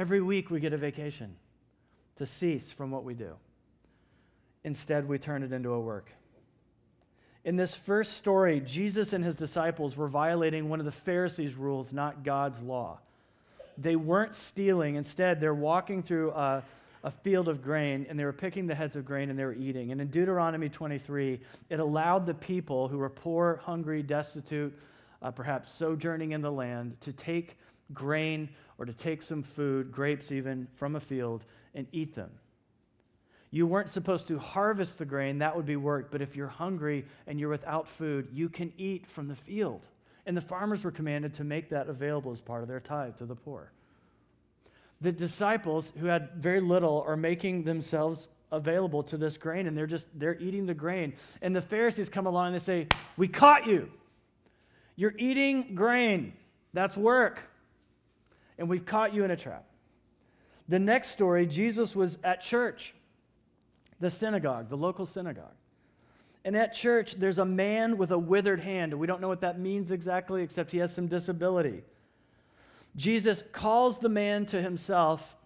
Every 0.00 0.22
week 0.22 0.50
we 0.50 0.60
get 0.60 0.72
a 0.72 0.78
vacation 0.78 1.36
to 2.16 2.24
cease 2.24 2.72
from 2.72 2.90
what 2.90 3.04
we 3.04 3.12
do. 3.12 3.34
Instead, 4.64 5.06
we 5.06 5.18
turn 5.18 5.42
it 5.42 5.52
into 5.52 5.74
a 5.74 5.78
work. 5.78 6.10
In 7.44 7.56
this 7.56 7.74
first 7.74 8.14
story, 8.14 8.60
Jesus 8.60 9.12
and 9.12 9.22
his 9.22 9.34
disciples 9.34 9.98
were 9.98 10.08
violating 10.08 10.70
one 10.70 10.78
of 10.78 10.86
the 10.86 10.90
Pharisees' 10.90 11.54
rules, 11.54 11.92
not 11.92 12.24
God's 12.24 12.62
law. 12.62 13.00
They 13.76 13.94
weren't 13.94 14.34
stealing. 14.34 14.94
Instead, 14.94 15.38
they're 15.38 15.52
walking 15.52 16.02
through 16.02 16.30
a 16.30 16.64
a 17.04 17.10
field 17.10 17.48
of 17.48 17.62
grain 17.62 18.06
and 18.08 18.18
they 18.18 18.24
were 18.24 18.32
picking 18.32 18.66
the 18.66 18.74
heads 18.74 18.96
of 18.96 19.04
grain 19.04 19.28
and 19.28 19.38
they 19.38 19.44
were 19.44 19.52
eating. 19.52 19.92
And 19.92 20.00
in 20.00 20.08
Deuteronomy 20.08 20.70
23, 20.70 21.40
it 21.68 21.80
allowed 21.80 22.24
the 22.24 22.34
people 22.34 22.88
who 22.88 22.98
were 22.98 23.10
poor, 23.10 23.60
hungry, 23.64 24.02
destitute, 24.02 24.78
uh, 25.20 25.30
perhaps 25.30 25.72
sojourning 25.72 26.32
in 26.32 26.40
the 26.40 26.52
land, 26.52 26.98
to 27.02 27.12
take 27.12 27.56
grain 27.92 28.48
or 28.78 28.86
to 28.86 28.92
take 28.92 29.22
some 29.22 29.42
food, 29.42 29.92
grapes 29.92 30.32
even, 30.32 30.66
from 30.74 30.96
a 30.96 31.00
field 31.00 31.44
and 31.74 31.86
eat 31.92 32.14
them. 32.14 32.30
You 33.50 33.66
weren't 33.66 33.88
supposed 33.88 34.28
to 34.28 34.38
harvest 34.38 34.98
the 34.98 35.04
grain, 35.04 35.38
that 35.38 35.56
would 35.56 35.66
be 35.66 35.76
work. 35.76 36.10
But 36.10 36.22
if 36.22 36.36
you're 36.36 36.48
hungry 36.48 37.04
and 37.26 37.40
you're 37.40 37.48
without 37.48 37.88
food, 37.88 38.28
you 38.32 38.48
can 38.48 38.72
eat 38.78 39.06
from 39.06 39.28
the 39.28 39.34
field. 39.34 39.86
And 40.24 40.36
the 40.36 40.40
farmers 40.40 40.84
were 40.84 40.92
commanded 40.92 41.34
to 41.34 41.44
make 41.44 41.70
that 41.70 41.88
available 41.88 42.30
as 42.30 42.40
part 42.40 42.62
of 42.62 42.68
their 42.68 42.80
tithe 42.80 43.16
to 43.16 43.26
the 43.26 43.34
poor. 43.34 43.72
The 45.00 45.12
disciples 45.12 45.92
who 45.98 46.06
had 46.06 46.30
very 46.36 46.60
little 46.60 47.02
are 47.06 47.16
making 47.16 47.64
themselves 47.64 48.28
available 48.52 49.02
to 49.04 49.16
this 49.16 49.38
grain 49.38 49.66
and 49.66 49.76
they're 49.76 49.86
just 49.86 50.08
they're 50.14 50.38
eating 50.38 50.66
the 50.66 50.74
grain. 50.74 51.14
And 51.40 51.54
the 51.54 51.62
Pharisees 51.62 52.08
come 52.08 52.26
along 52.26 52.48
and 52.48 52.54
they 52.56 52.64
say, 52.64 52.88
"We 53.16 53.28
caught 53.28 53.66
you. 53.66 53.90
You're 54.96 55.14
eating 55.16 55.74
grain. 55.74 56.34
That's 56.72 56.96
work. 56.96 57.42
And 58.60 58.68
we've 58.68 58.86
caught 58.86 59.12
you 59.12 59.24
in 59.24 59.32
a 59.32 59.36
trap." 59.36 59.64
The 60.68 60.78
next 60.78 61.08
story, 61.08 61.46
Jesus 61.46 61.96
was 61.96 62.18
at 62.22 62.40
church 62.40 62.94
the 63.98 64.10
synagogue, 64.10 64.68
the 64.68 64.76
local 64.76 65.06
synagogue. 65.06 65.56
And 66.44 66.56
at 66.56 66.72
church, 66.72 67.16
there's 67.16 67.38
a 67.38 67.44
man 67.44 67.98
with 67.98 68.12
a 68.12 68.18
withered 68.18 68.60
hand. 68.60 68.94
We 68.94 69.06
don't 69.06 69.20
know 69.20 69.28
what 69.28 69.40
that 69.40 69.58
means 69.58 69.90
exactly, 69.90 70.42
except 70.42 70.70
he 70.70 70.78
has 70.78 70.94
some 70.94 71.08
disability. 71.08 71.82
Jesus 72.96 73.42
calls 73.52 73.98
the 73.98 74.08
man 74.08 74.46
to 74.46 74.62
himself 74.62 75.36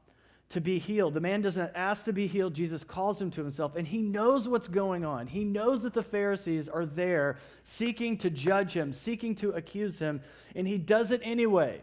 to 0.50 0.61
be 0.61 0.78
healed. 0.78 1.14
The 1.14 1.21
man 1.21 1.40
doesn't 1.40 1.73
ask 1.75 2.04
to 2.04 2.12
be 2.12 2.26
healed, 2.26 2.54
Jesus 2.54 2.85
calls 2.85 3.21
him 3.21 3.30
to 3.33 3.42
himself, 3.42 3.75
and 3.75 3.88
he 3.88 4.02
knows 4.02 4.49
what's 4.49 4.68
going 4.68 5.04
on. 5.04 5.26
He 5.26 5.42
knows 5.42 5.83
that 5.83 5.94
the 5.94 6.02
Pharisees 6.02 6.68
are 6.68 6.87
there 6.87 7.38
seeking 7.64 8.18
to 8.18 8.30
judge 8.30 8.75
him, 8.75 8.92
seeking 8.92 9.35
to 9.37 9.50
accuse 9.50 9.99
him, 9.99 10.21
and 10.54 10.68
he 10.68 10.78
does 10.78 11.11
it 11.11 11.21
anyway. 11.25 11.83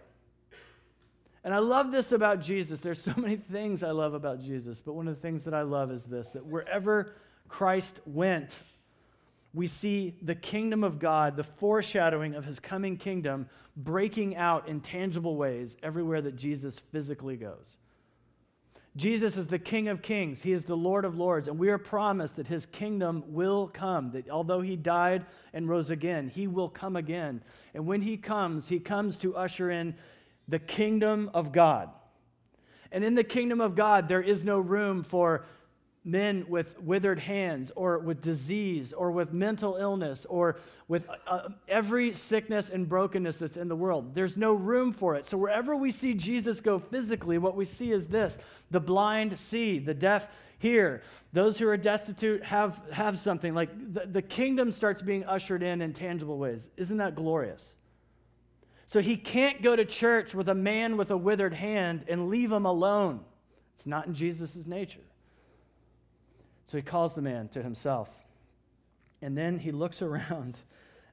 And 1.43 1.53
I 1.53 1.59
love 1.59 1.91
this 1.91 2.11
about 2.11 2.41
Jesus. 2.41 2.81
There's 2.81 3.01
so 3.01 3.13
many 3.17 3.37
things 3.37 3.83
I 3.83 3.91
love 3.91 4.13
about 4.13 4.41
Jesus, 4.41 4.81
but 4.81 4.93
one 4.93 5.07
of 5.07 5.15
the 5.15 5.21
things 5.21 5.43
that 5.45 5.53
I 5.53 5.63
love 5.63 5.91
is 5.91 6.03
this 6.05 6.31
that 6.31 6.45
wherever 6.45 7.13
Christ 7.47 7.99
went, 8.05 8.51
we 9.53 9.67
see 9.67 10.15
the 10.21 10.35
kingdom 10.35 10.83
of 10.83 10.99
God, 10.99 11.35
the 11.35 11.43
foreshadowing 11.43 12.35
of 12.35 12.45
his 12.45 12.59
coming 12.59 12.95
kingdom, 12.95 13.49
breaking 13.75 14.37
out 14.37 14.69
in 14.69 14.79
tangible 14.79 15.35
ways 15.35 15.75
everywhere 15.83 16.21
that 16.21 16.37
Jesus 16.37 16.79
physically 16.91 17.35
goes. 17.35 17.77
Jesus 18.97 19.37
is 19.37 19.47
the 19.47 19.59
King 19.59 19.87
of 19.87 20.01
kings, 20.01 20.43
he 20.43 20.51
is 20.51 20.65
the 20.65 20.75
Lord 20.75 21.05
of 21.05 21.17
lords, 21.17 21.47
and 21.47 21.57
we 21.57 21.69
are 21.69 21.77
promised 21.77 22.35
that 22.35 22.47
his 22.47 22.65
kingdom 22.65 23.23
will 23.27 23.67
come. 23.67 24.11
That 24.11 24.29
although 24.29 24.59
he 24.59 24.75
died 24.75 25.25
and 25.53 25.69
rose 25.69 25.89
again, 25.89 26.27
he 26.27 26.47
will 26.47 26.67
come 26.67 26.97
again. 26.97 27.41
And 27.73 27.87
when 27.87 28.01
he 28.01 28.17
comes, 28.17 28.67
he 28.67 28.79
comes 28.79 29.15
to 29.17 29.35
usher 29.35 29.71
in 29.71 29.95
the 30.47 30.59
kingdom 30.59 31.29
of 31.33 31.51
God. 31.51 31.89
And 32.91 33.03
in 33.03 33.15
the 33.15 33.23
kingdom 33.23 33.61
of 33.61 33.75
God, 33.75 34.07
there 34.07 34.21
is 34.21 34.43
no 34.43 34.59
room 34.59 35.03
for 35.03 35.45
men 36.03 36.45
with 36.49 36.81
withered 36.81 37.19
hands 37.19 37.71
or 37.75 37.99
with 37.99 38.21
disease 38.21 38.91
or 38.91 39.11
with 39.11 39.31
mental 39.31 39.75
illness 39.75 40.25
or 40.25 40.57
with 40.87 41.05
uh, 41.27 41.49
every 41.67 42.13
sickness 42.15 42.69
and 42.69 42.89
brokenness 42.89 43.37
that's 43.37 43.55
in 43.55 43.67
the 43.67 43.75
world. 43.75 44.15
There's 44.15 44.35
no 44.35 44.53
room 44.53 44.91
for 44.91 45.15
it. 45.15 45.29
So 45.29 45.37
wherever 45.37 45.75
we 45.75 45.91
see 45.91 46.15
Jesus 46.15 46.59
go 46.59 46.79
physically, 46.79 47.37
what 47.37 47.55
we 47.55 47.65
see 47.65 47.91
is 47.91 48.07
this 48.07 48.37
the 48.71 48.79
blind 48.79 49.37
see, 49.37 49.77
the 49.77 49.93
deaf 49.93 50.27
hear, 50.57 51.01
those 51.33 51.59
who 51.59 51.67
are 51.67 51.77
destitute 51.77 52.43
have, 52.43 52.81
have 52.91 53.19
something. 53.19 53.53
Like 53.53 53.69
the, 53.93 54.07
the 54.07 54.21
kingdom 54.21 54.71
starts 54.71 55.01
being 55.01 55.23
ushered 55.25 55.61
in 55.61 55.81
in 55.81 55.93
tangible 55.93 56.37
ways. 56.37 56.67
Isn't 56.77 56.97
that 56.97 57.15
glorious? 57.15 57.75
So 58.91 58.99
he 58.99 59.15
can't 59.15 59.61
go 59.61 59.73
to 59.73 59.85
church 59.85 60.35
with 60.35 60.49
a 60.49 60.53
man 60.53 60.97
with 60.97 61.11
a 61.11 61.17
withered 61.17 61.53
hand 61.53 62.03
and 62.09 62.27
leave 62.27 62.51
him 62.51 62.65
alone. 62.65 63.21
It's 63.77 63.87
not 63.87 64.05
in 64.05 64.13
Jesus' 64.13 64.65
nature. 64.65 65.07
So 66.65 66.77
he 66.77 66.81
calls 66.81 67.15
the 67.15 67.21
man 67.21 67.47
to 67.53 67.63
himself. 67.63 68.09
And 69.21 69.37
then 69.37 69.59
he 69.59 69.71
looks 69.71 70.01
around 70.01 70.57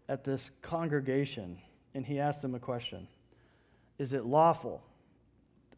at 0.09 0.25
this 0.25 0.51
congregation 0.61 1.59
and 1.95 2.05
he 2.05 2.19
asks 2.19 2.43
them 2.43 2.57
a 2.57 2.59
question 2.59 3.07
Is 3.97 4.13
it 4.13 4.27
lawful 4.27 4.83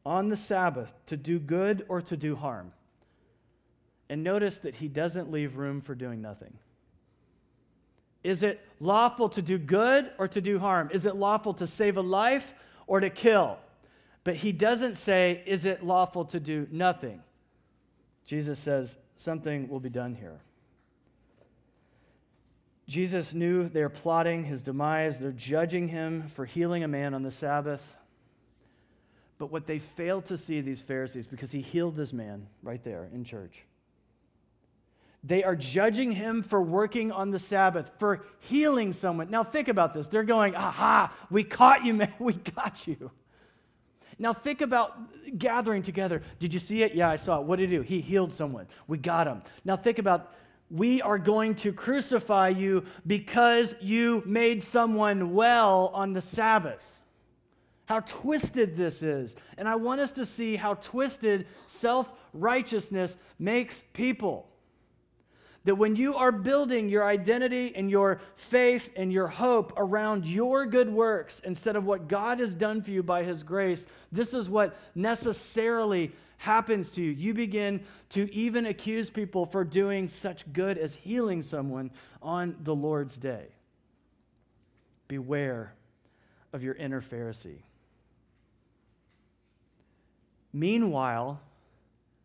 on 0.06 0.30
the 0.30 0.38
Sabbath 0.38 0.94
to 1.04 1.18
do 1.18 1.38
good 1.38 1.84
or 1.90 2.00
to 2.00 2.16
do 2.16 2.34
harm? 2.34 2.72
And 4.08 4.24
notice 4.24 4.58
that 4.60 4.76
he 4.76 4.88
doesn't 4.88 5.30
leave 5.30 5.58
room 5.58 5.82
for 5.82 5.94
doing 5.94 6.22
nothing. 6.22 6.56
Is 8.22 8.42
it 8.42 8.60
lawful 8.80 9.28
to 9.30 9.42
do 9.42 9.58
good 9.58 10.10
or 10.18 10.28
to 10.28 10.40
do 10.40 10.58
harm? 10.58 10.90
Is 10.92 11.06
it 11.06 11.16
lawful 11.16 11.54
to 11.54 11.66
save 11.66 11.96
a 11.96 12.02
life 12.02 12.54
or 12.86 13.00
to 13.00 13.10
kill? 13.10 13.58
But 14.24 14.36
he 14.36 14.52
doesn't 14.52 14.96
say, 14.96 15.42
Is 15.46 15.64
it 15.64 15.84
lawful 15.84 16.26
to 16.26 16.40
do 16.40 16.66
nothing? 16.70 17.22
Jesus 18.24 18.58
says, 18.58 18.98
Something 19.14 19.68
will 19.68 19.80
be 19.80 19.88
done 19.88 20.14
here. 20.14 20.40
Jesus 22.86 23.32
knew 23.32 23.68
they're 23.68 23.88
plotting 23.88 24.44
his 24.44 24.62
demise, 24.62 25.18
they're 25.18 25.30
judging 25.30 25.88
him 25.88 26.28
for 26.28 26.44
healing 26.44 26.82
a 26.82 26.88
man 26.88 27.14
on 27.14 27.22
the 27.22 27.30
Sabbath. 27.30 27.94
But 29.38 29.50
what 29.52 29.66
they 29.66 29.78
failed 29.78 30.26
to 30.26 30.36
see, 30.36 30.60
these 30.60 30.82
Pharisees, 30.82 31.26
because 31.26 31.52
he 31.52 31.60
healed 31.60 31.96
this 31.96 32.12
man 32.12 32.46
right 32.62 32.82
there 32.82 33.08
in 33.14 33.24
church, 33.24 33.64
they 35.22 35.44
are 35.44 35.54
judging 35.54 36.12
him 36.12 36.42
for 36.42 36.62
working 36.62 37.12
on 37.12 37.30
the 37.30 37.38
Sabbath, 37.38 37.90
for 37.98 38.24
healing 38.40 38.92
someone. 38.92 39.30
Now, 39.30 39.44
think 39.44 39.68
about 39.68 39.92
this. 39.92 40.08
They're 40.08 40.22
going, 40.24 40.56
aha, 40.56 41.12
we 41.30 41.44
caught 41.44 41.84
you, 41.84 41.94
man. 41.94 42.12
We 42.18 42.34
got 42.34 42.86
you. 42.86 43.10
Now, 44.18 44.32
think 44.34 44.60
about 44.60 45.38
gathering 45.38 45.82
together. 45.82 46.22
Did 46.38 46.52
you 46.52 46.60
see 46.60 46.82
it? 46.82 46.94
Yeah, 46.94 47.08
I 47.08 47.16
saw 47.16 47.40
it. 47.40 47.46
What 47.46 47.58
did 47.58 47.70
he 47.70 47.76
do? 47.76 47.82
He 47.82 48.00
healed 48.00 48.32
someone. 48.32 48.66
We 48.86 48.98
got 48.98 49.26
him. 49.26 49.42
Now, 49.64 49.76
think 49.76 49.98
about 49.98 50.32
we 50.70 51.02
are 51.02 51.18
going 51.18 51.56
to 51.56 51.72
crucify 51.72 52.50
you 52.50 52.84
because 53.06 53.74
you 53.80 54.22
made 54.24 54.62
someone 54.62 55.34
well 55.34 55.90
on 55.94 56.12
the 56.12 56.20
Sabbath. 56.22 56.84
How 57.86 58.00
twisted 58.00 58.76
this 58.76 59.02
is. 59.02 59.34
And 59.58 59.68
I 59.68 59.74
want 59.74 60.00
us 60.00 60.12
to 60.12 60.24
see 60.24 60.54
how 60.54 60.74
twisted 60.74 61.46
self 61.66 62.10
righteousness 62.32 63.16
makes 63.38 63.82
people. 63.92 64.46
That 65.64 65.74
when 65.74 65.94
you 65.94 66.16
are 66.16 66.32
building 66.32 66.88
your 66.88 67.04
identity 67.04 67.72
and 67.76 67.90
your 67.90 68.20
faith 68.36 68.90
and 68.96 69.12
your 69.12 69.26
hope 69.26 69.74
around 69.76 70.24
your 70.24 70.64
good 70.64 70.90
works 70.90 71.40
instead 71.44 71.76
of 71.76 71.84
what 71.84 72.08
God 72.08 72.40
has 72.40 72.54
done 72.54 72.80
for 72.80 72.90
you 72.90 73.02
by 73.02 73.24
His 73.24 73.42
grace, 73.42 73.84
this 74.10 74.32
is 74.32 74.48
what 74.48 74.76
necessarily 74.94 76.12
happens 76.38 76.90
to 76.92 77.02
you. 77.02 77.10
You 77.10 77.34
begin 77.34 77.84
to 78.10 78.32
even 78.32 78.64
accuse 78.64 79.10
people 79.10 79.44
for 79.44 79.62
doing 79.62 80.08
such 80.08 80.50
good 80.54 80.78
as 80.78 80.94
healing 80.94 81.42
someone 81.42 81.90
on 82.22 82.56
the 82.62 82.74
Lord's 82.74 83.16
day. 83.16 83.48
Beware 85.08 85.74
of 86.54 86.62
your 86.62 86.74
inner 86.74 87.02
Pharisee. 87.02 87.62
Meanwhile, 90.52 91.40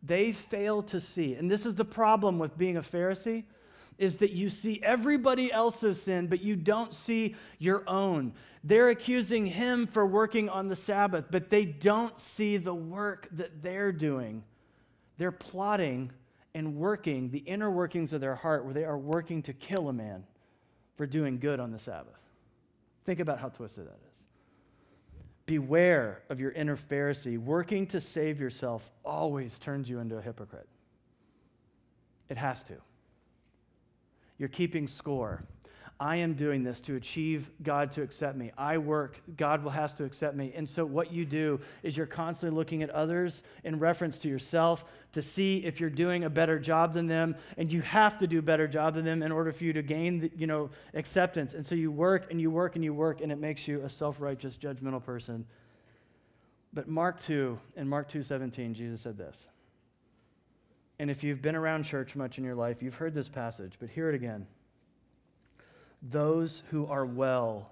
they 0.06 0.32
fail 0.32 0.82
to 0.84 1.00
see. 1.00 1.34
And 1.34 1.50
this 1.50 1.66
is 1.66 1.74
the 1.74 1.84
problem 1.84 2.38
with 2.38 2.56
being 2.56 2.76
a 2.76 2.82
Pharisee 2.82 3.44
is 3.98 4.16
that 4.16 4.32
you 4.32 4.50
see 4.50 4.78
everybody 4.82 5.50
else's 5.50 6.02
sin 6.02 6.26
but 6.26 6.42
you 6.42 6.54
don't 6.54 6.92
see 6.92 7.34
your 7.58 7.82
own. 7.88 8.32
They're 8.62 8.90
accusing 8.90 9.46
him 9.46 9.86
for 9.86 10.06
working 10.06 10.48
on 10.48 10.68
the 10.68 10.76
Sabbath, 10.76 11.26
but 11.30 11.50
they 11.50 11.64
don't 11.64 12.18
see 12.18 12.56
the 12.56 12.74
work 12.74 13.28
that 13.32 13.62
they're 13.62 13.92
doing. 13.92 14.44
They're 15.18 15.32
plotting 15.32 16.10
and 16.54 16.76
working 16.76 17.30
the 17.30 17.38
inner 17.38 17.70
workings 17.70 18.12
of 18.12 18.20
their 18.20 18.34
heart 18.34 18.64
where 18.64 18.74
they 18.74 18.84
are 18.84 18.98
working 18.98 19.42
to 19.42 19.52
kill 19.52 19.88
a 19.88 19.92
man 19.92 20.24
for 20.96 21.06
doing 21.06 21.38
good 21.38 21.60
on 21.60 21.70
the 21.70 21.78
Sabbath. 21.78 22.18
Think 23.04 23.20
about 23.20 23.38
how 23.38 23.48
twisted 23.48 23.86
that 23.86 23.98
is. 24.04 24.05
Beware 25.46 26.22
of 26.28 26.40
your 26.40 26.50
inner 26.50 26.76
Pharisee. 26.76 27.38
Working 27.38 27.86
to 27.88 28.00
save 28.00 28.40
yourself 28.40 28.90
always 29.04 29.58
turns 29.58 29.88
you 29.88 30.00
into 30.00 30.16
a 30.16 30.22
hypocrite. 30.22 30.68
It 32.28 32.36
has 32.36 32.64
to. 32.64 32.74
You're 34.38 34.48
keeping 34.48 34.88
score. 34.88 35.44
I 35.98 36.16
am 36.16 36.34
doing 36.34 36.62
this 36.62 36.80
to 36.82 36.96
achieve 36.96 37.50
God 37.62 37.90
to 37.92 38.02
accept 38.02 38.36
me. 38.36 38.52
I 38.58 38.76
work, 38.76 39.18
God 39.36 39.64
will 39.64 39.70
has 39.70 39.94
to 39.94 40.04
accept 40.04 40.36
me. 40.36 40.52
And 40.54 40.68
so 40.68 40.84
what 40.84 41.10
you 41.10 41.24
do 41.24 41.58
is 41.82 41.96
you're 41.96 42.04
constantly 42.04 42.54
looking 42.54 42.82
at 42.82 42.90
others 42.90 43.42
in 43.64 43.78
reference 43.78 44.18
to 44.18 44.28
yourself 44.28 44.84
to 45.12 45.22
see 45.22 45.64
if 45.64 45.80
you're 45.80 45.88
doing 45.88 46.24
a 46.24 46.30
better 46.30 46.58
job 46.58 46.92
than 46.92 47.06
them, 47.06 47.34
and 47.56 47.72
you 47.72 47.80
have 47.80 48.18
to 48.18 48.26
do 48.26 48.40
a 48.40 48.42
better 48.42 48.68
job 48.68 48.94
than 48.94 49.06
them 49.06 49.22
in 49.22 49.32
order 49.32 49.52
for 49.52 49.64
you 49.64 49.72
to 49.72 49.82
gain, 49.82 50.20
the, 50.20 50.30
you 50.36 50.46
know, 50.46 50.68
acceptance. 50.92 51.54
And 51.54 51.66
so 51.66 51.74
you 51.74 51.90
work 51.90 52.30
and 52.30 52.38
you 52.38 52.50
work 52.50 52.74
and 52.74 52.84
you 52.84 52.92
work, 52.92 53.22
and 53.22 53.32
it 53.32 53.38
makes 53.38 53.66
you 53.66 53.80
a 53.80 53.88
self-righteous, 53.88 54.58
judgmental 54.58 55.02
person. 55.02 55.46
But 56.74 56.88
Mark 56.88 57.22
2, 57.22 57.58
in 57.76 57.88
Mark 57.88 58.10
2:17, 58.10 58.74
Jesus 58.74 59.00
said 59.00 59.16
this. 59.16 59.46
And 60.98 61.10
if 61.10 61.24
you've 61.24 61.40
been 61.40 61.56
around 61.56 61.84
church 61.84 62.14
much 62.14 62.36
in 62.36 62.44
your 62.44 62.54
life, 62.54 62.82
you've 62.82 62.96
heard 62.96 63.14
this 63.14 63.30
passage, 63.30 63.74
but 63.78 63.88
hear 63.88 64.10
it 64.10 64.14
again. 64.14 64.46
Those 66.10 66.62
who 66.70 66.86
are 66.86 67.04
well 67.04 67.70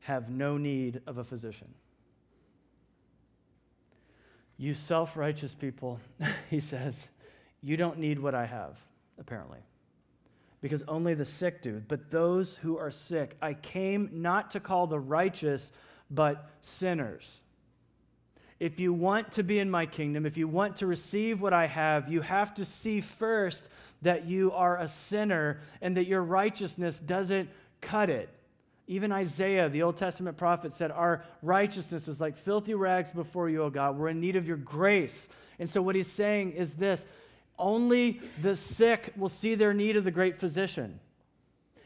have 0.00 0.28
no 0.28 0.58
need 0.58 1.00
of 1.06 1.18
a 1.18 1.24
physician. 1.24 1.68
You 4.56 4.74
self 4.74 5.16
righteous 5.16 5.54
people, 5.54 5.98
he 6.50 6.60
says, 6.60 7.06
you 7.62 7.76
don't 7.76 7.98
need 7.98 8.18
what 8.18 8.34
I 8.34 8.44
have, 8.44 8.76
apparently, 9.18 9.60
because 10.60 10.82
only 10.86 11.14
the 11.14 11.24
sick 11.24 11.62
do. 11.62 11.82
But 11.88 12.10
those 12.10 12.56
who 12.56 12.76
are 12.76 12.90
sick, 12.90 13.36
I 13.40 13.54
came 13.54 14.10
not 14.12 14.50
to 14.50 14.60
call 14.60 14.86
the 14.86 15.00
righteous, 15.00 15.72
but 16.10 16.50
sinners. 16.60 17.40
If 18.60 18.78
you 18.78 18.92
want 18.92 19.32
to 19.32 19.42
be 19.42 19.58
in 19.58 19.70
my 19.70 19.86
kingdom, 19.86 20.26
if 20.26 20.36
you 20.36 20.46
want 20.46 20.76
to 20.76 20.86
receive 20.86 21.40
what 21.40 21.52
I 21.52 21.66
have, 21.66 22.12
you 22.12 22.20
have 22.20 22.54
to 22.54 22.64
see 22.64 23.00
first 23.00 23.62
that 24.04 24.26
you 24.26 24.52
are 24.52 24.78
a 24.78 24.88
sinner 24.88 25.60
and 25.82 25.96
that 25.96 26.06
your 26.06 26.22
righteousness 26.22 26.98
doesn't 26.98 27.50
cut 27.80 28.08
it. 28.08 28.30
Even 28.86 29.12
Isaiah, 29.12 29.68
the 29.68 29.82
Old 29.82 29.96
Testament 29.96 30.36
prophet, 30.36 30.74
said, 30.74 30.90
Our 30.90 31.24
righteousness 31.42 32.06
is 32.06 32.20
like 32.20 32.36
filthy 32.36 32.74
rags 32.74 33.10
before 33.10 33.48
you, 33.48 33.62
O 33.62 33.70
God. 33.70 33.96
We're 33.96 34.08
in 34.08 34.20
need 34.20 34.36
of 34.36 34.46
your 34.46 34.58
grace. 34.58 35.28
And 35.58 35.70
so, 35.70 35.80
what 35.82 35.96
he's 35.96 36.10
saying 36.10 36.52
is 36.52 36.74
this 36.74 37.04
only 37.58 38.20
the 38.42 38.56
sick 38.56 39.12
will 39.16 39.28
see 39.28 39.54
their 39.54 39.72
need 39.72 39.96
of 39.96 40.04
the 40.04 40.10
great 40.10 40.38
physician. 40.38 41.00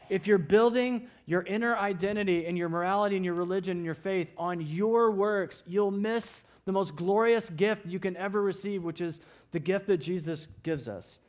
If 0.09 0.25
you're 0.27 0.39
building 0.39 1.07
your 1.25 1.43
inner 1.43 1.75
identity 1.75 2.47
and 2.47 2.57
your 2.57 2.69
morality 2.69 3.15
and 3.15 3.23
your 3.23 3.35
religion 3.35 3.77
and 3.77 3.85
your 3.85 3.93
faith 3.93 4.29
on 4.37 4.59
your 4.59 5.11
works, 5.11 5.61
you'll 5.67 5.91
miss 5.91 6.43
the 6.65 6.71
most 6.71 6.95
glorious 6.95 7.49
gift 7.51 7.85
you 7.85 7.99
can 7.99 8.17
ever 8.17 8.41
receive, 8.41 8.83
which 8.83 9.01
is 9.01 9.19
the 9.51 9.59
gift 9.59 9.87
that 9.87 9.97
Jesus 9.97 10.47
gives 10.63 10.87
us. 10.87 11.19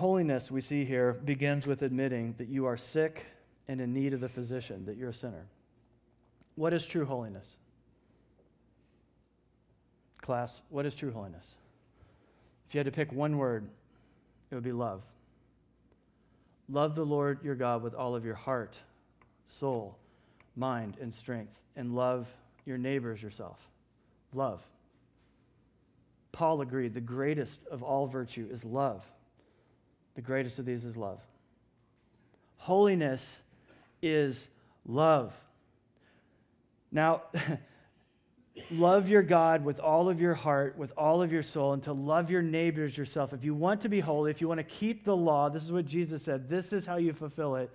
Holiness, 0.00 0.50
we 0.50 0.62
see 0.62 0.86
here, 0.86 1.12
begins 1.12 1.66
with 1.66 1.82
admitting 1.82 2.34
that 2.38 2.48
you 2.48 2.64
are 2.64 2.78
sick 2.78 3.26
and 3.68 3.82
in 3.82 3.92
need 3.92 4.14
of 4.14 4.20
the 4.22 4.30
physician, 4.30 4.86
that 4.86 4.96
you're 4.96 5.10
a 5.10 5.14
sinner. 5.14 5.44
What 6.54 6.72
is 6.72 6.86
true 6.86 7.04
holiness? 7.04 7.58
Class, 10.22 10.62
what 10.70 10.86
is 10.86 10.94
true 10.94 11.12
holiness? 11.12 11.54
If 12.66 12.74
you 12.74 12.78
had 12.78 12.86
to 12.86 12.90
pick 12.90 13.12
one 13.12 13.36
word, 13.36 13.68
it 14.50 14.54
would 14.54 14.64
be 14.64 14.72
love. 14.72 15.02
Love 16.70 16.94
the 16.94 17.04
Lord 17.04 17.44
your 17.44 17.54
God 17.54 17.82
with 17.82 17.92
all 17.92 18.16
of 18.16 18.24
your 18.24 18.36
heart, 18.36 18.78
soul, 19.48 19.98
mind, 20.56 20.96
and 20.98 21.12
strength, 21.12 21.60
and 21.76 21.94
love 21.94 22.26
your 22.64 22.78
neighbors 22.78 23.22
yourself. 23.22 23.58
Love. 24.32 24.62
Paul 26.32 26.62
agreed 26.62 26.94
the 26.94 27.02
greatest 27.02 27.66
of 27.66 27.82
all 27.82 28.06
virtue 28.06 28.48
is 28.50 28.64
love. 28.64 29.04
The 30.20 30.26
greatest 30.26 30.58
of 30.58 30.66
these 30.66 30.84
is 30.84 30.98
love. 30.98 31.18
Holiness 32.58 33.40
is 34.02 34.48
love. 34.84 35.32
Now, 36.92 37.22
love 38.70 39.08
your 39.08 39.22
God 39.22 39.64
with 39.64 39.80
all 39.80 40.10
of 40.10 40.20
your 40.20 40.34
heart, 40.34 40.76
with 40.76 40.92
all 40.94 41.22
of 41.22 41.32
your 41.32 41.42
soul, 41.42 41.72
and 41.72 41.82
to 41.84 41.94
love 41.94 42.30
your 42.30 42.42
neighbors 42.42 42.98
yourself. 42.98 43.32
If 43.32 43.44
you 43.44 43.54
want 43.54 43.80
to 43.80 43.88
be 43.88 44.00
holy, 44.00 44.30
if 44.30 44.42
you 44.42 44.48
want 44.48 44.58
to 44.58 44.64
keep 44.64 45.04
the 45.04 45.16
law, 45.16 45.48
this 45.48 45.64
is 45.64 45.72
what 45.72 45.86
Jesus 45.86 46.22
said, 46.22 46.50
this 46.50 46.74
is 46.74 46.84
how 46.84 46.98
you 46.98 47.14
fulfill 47.14 47.56
it. 47.56 47.70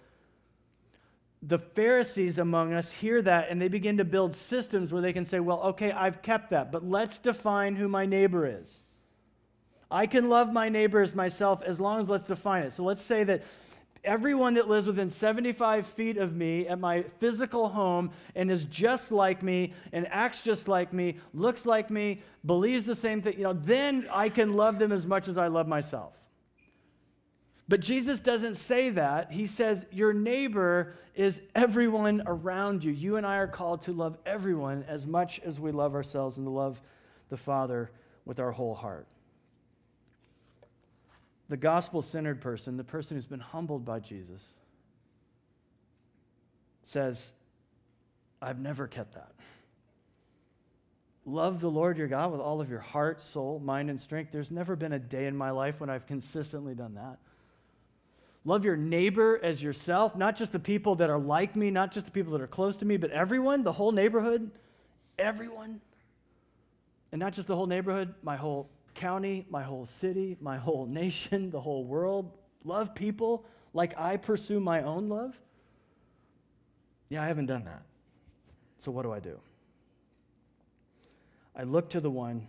The 1.42 1.58
Pharisees 1.58 2.38
among 2.38 2.74
us 2.74 2.92
hear 2.92 3.24
that 3.24 3.50
and 3.50 3.60
they 3.60 3.70
begin 3.70 3.98
to 3.98 4.06
build 4.06 4.36
systems 4.36 4.94
where 4.94 5.02
they 5.02 5.14
can 5.14 5.26
say, 5.26 5.40
well, 5.40 5.62
okay, 5.62 5.92
I've 5.92 6.22
kept 6.22 6.52
that, 6.52 6.72
but 6.72 6.88
let's 6.88 7.18
define 7.18 7.76
who 7.76 7.90
my 7.90 8.06
neighbor 8.06 8.46
is. 8.46 8.84
I 9.90 10.08
can 10.08 10.30
love 10.30 10.52
my 10.52 10.70
neighbor 10.70 11.02
as 11.02 11.14
myself 11.14 11.62
as 11.64 11.80
long 11.80 12.02
as 12.02 12.10
let's 12.10 12.26
define 12.26 12.64
it. 12.64 12.74
So 12.74 12.84
let's 12.84 13.04
say 13.04 13.24
that 13.26 13.44
everyone 14.04 14.56
that 14.56 14.68
lives 14.68 14.88
within 14.88 15.10
75 15.10 15.86
feet 15.86 16.18
of 16.18 16.36
me 16.36 16.68
at 16.68 16.80
my 16.80 17.04
physical 17.20 17.68
home 17.68 18.12
and 18.36 18.50
is 18.50 18.66
just 18.66 19.12
like 19.12 19.44
me 19.44 19.74
and 19.92 20.08
acts 20.10 20.42
just 20.42 20.68
like 20.68 20.94
me, 20.94 21.18
looks 21.34 21.66
like 21.66 21.90
me, 21.90 22.22
believes 22.46 22.86
the 22.86 22.96
same 22.96 23.22
thing, 23.22 23.38
you 23.38 23.44
know, 23.44 23.54
then 23.54 24.08
I 24.12 24.30
can 24.30 24.54
love 24.54 24.80
them 24.80 24.92
as 24.92 25.06
much 25.06 25.28
as 25.28 25.38
I 25.38 25.48
love 25.48 25.68
myself. 25.68 26.14
But 27.68 27.80
Jesus 27.80 28.20
doesn't 28.20 28.56
say 28.56 28.92
that. 28.92 29.32
He 29.32 29.48
says, 29.48 29.84
Your 29.92 30.14
neighbor 30.14 30.94
is 31.16 31.42
everyone 31.56 32.22
around 32.28 32.84
you. 32.84 32.92
You 32.92 33.16
and 33.16 33.26
I 33.26 33.38
are 33.38 33.48
called 33.48 33.82
to 33.84 33.92
love 33.92 34.20
everyone 34.24 34.86
as 34.88 35.08
much 35.08 35.40
as 35.40 35.60
we 35.60 35.72
love 35.72 35.96
ourselves 35.96 36.38
and 36.38 36.46
to 36.46 36.52
love 36.52 36.80
the 37.30 37.38
Father 37.38 37.90
with 38.24 38.40
our 38.40 38.52
whole 38.52 38.76
heart 38.76 39.08
the 41.50 41.58
gospel 41.58 42.02
centered 42.02 42.42
person, 42.42 42.78
the 42.78 42.84
person 42.84 43.18
who's 43.18 43.26
been 43.26 43.40
humbled 43.40 43.86
by 43.86 44.00
Jesus, 44.00 44.44
says, 46.84 47.32
I've 48.42 48.60
never 48.60 48.88
kept 48.88 49.14
that. 49.14 49.32
Love 51.26 51.60
the 51.60 51.70
Lord 51.70 51.98
your 51.98 52.08
God 52.08 52.32
with 52.32 52.42
all 52.42 52.62
of 52.62 52.70
your 52.70 52.80
heart, 52.80 53.20
soul, 53.20 53.60
mind, 53.60 53.90
and 53.90 54.00
strength. 54.00 54.32
There's 54.32 54.52
never 54.52 54.76
been 54.76 54.94
a 54.94 55.00
day 55.00 55.26
in 55.26 55.36
my 55.36 55.50
life 55.50 55.80
when 55.80 55.90
I've 55.90 56.06
consistently 56.06 56.76
done 56.76 56.96
that. 56.96 57.18
Love 58.48 58.64
your 58.64 58.78
neighbor 58.78 59.40
as 59.42 59.62
yourself, 59.62 60.16
not 60.16 60.36
just 60.36 60.52
the 60.52 60.60
people 60.60 60.96
that 60.96 61.10
are 61.10 61.18
like 61.18 61.56
me, 61.56 61.72
not 61.72 61.92
just 61.92 62.06
the 62.06 62.12
people 62.12 62.32
that 62.34 62.42
are 62.42 62.48
close 62.48 62.78
to 62.78 62.86
me, 62.86 62.96
but 62.96 63.10
everyone, 63.10 63.64
the 63.64 63.72
whole 63.72 63.92
neighborhood, 63.92 64.52
everyone. 65.18 65.82
And 67.12 67.20
not 67.20 67.34
just 67.34 67.48
the 67.48 67.56
whole 67.56 67.66
neighborhood, 67.66 68.14
my 68.22 68.36
whole 68.36 68.70
county, 68.96 69.46
my 69.50 69.64
whole 69.64 69.86
city, 69.86 70.38
my 70.40 70.58
whole 70.58 70.86
nation, 70.90 71.52
the 71.52 71.62
whole 71.62 71.84
world, 71.84 72.32
love 72.64 72.96
people 72.96 73.46
like 73.74 73.98
I 73.98 74.18
pursue 74.18 74.60
my 74.60 74.82
own 74.82 75.10
love? 75.10 75.40
Yeah, 77.10 77.22
I 77.24 77.28
haven't 77.28 77.46
done 77.46 77.66
that. 77.66 77.84
So 78.80 78.92
what 78.92 79.04
do 79.04 79.12
I 79.12 79.20
do? 79.20 79.40
I 81.56 81.64
look 81.64 81.90
to 81.92 82.00
the 82.00 82.10
one 82.10 82.48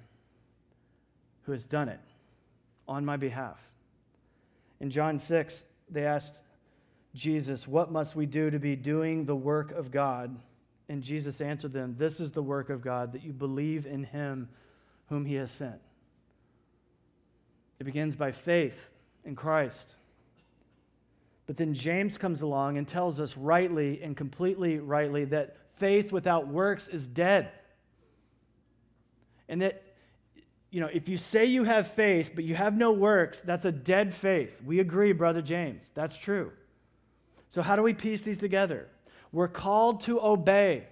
who 1.43 1.53
has 1.53 1.65
done 1.65 1.89
it 1.89 2.01
on 2.89 3.05
my 3.05 3.17
behalf. 3.17 3.61
In 4.81 4.91
John 4.91 5.19
6, 5.19 5.65
they 5.91 6.05
asked 6.05 6.41
Jesus, 7.15 7.67
What 7.69 7.91
must 7.91 8.17
we 8.17 8.27
do 8.27 8.51
to 8.51 8.59
be 8.59 8.77
doing 8.77 9.25
the 9.25 9.37
work 9.37 9.71
of 9.73 9.91
God? 9.91 10.37
And 10.89 11.03
Jesus 11.03 11.41
answered 11.41 11.73
them, 11.73 11.95
This 11.99 12.21
is 12.21 12.33
the 12.33 12.43
work 12.43 12.69
of 12.69 12.83
God, 12.83 13.13
that 13.13 13.23
you 13.23 13.33
believe 13.33 13.87
in 13.87 14.05
him 14.05 14.49
whom 15.09 15.25
he 15.25 15.35
has 15.35 15.51
sent. 15.51 15.81
It 17.79 17.85
begins 17.85 18.17
by 18.17 18.33
faith 18.33 18.91
in 19.25 19.35
Christ. 19.37 19.97
But 21.47 21.57
then 21.57 21.75
James 21.75 22.19
comes 22.19 22.43
along 22.43 22.77
and 22.79 22.87
tells 22.89 23.21
us 23.21 23.37
rightly 23.37 24.03
and 24.03 24.17
completely 24.17 24.79
rightly 24.79 25.25
that 25.27 25.57
faith 25.77 26.13
without 26.13 26.49
works 26.49 26.89
is 26.89 27.07
dead. 27.07 27.51
And 29.49 29.63
that, 29.63 29.83
you 30.71 30.81
know, 30.81 30.89
if 30.93 31.09
you 31.09 31.17
say 31.17 31.45
you 31.45 31.65
have 31.65 31.89
faith, 31.89 32.33
but 32.35 32.45
you 32.45 32.57
have 32.57 32.77
no 32.77 32.93
works, 32.93 33.41
that's 33.45 33.65
a 33.65 33.73
dead 33.73 34.13
faith. 34.13 34.61
We 34.65 34.81
agree, 34.81 35.13
Brother 35.13 35.43
James. 35.43 35.89
That's 35.95 36.17
true. 36.17 36.53
So, 37.49 37.63
how 37.63 37.77
do 37.77 37.83
we 37.83 37.95
piece 37.95 38.23
these 38.23 38.39
together? 38.39 38.89
We're 39.31 39.49
called 39.49 40.01
to 40.03 40.21
obey. 40.21 40.89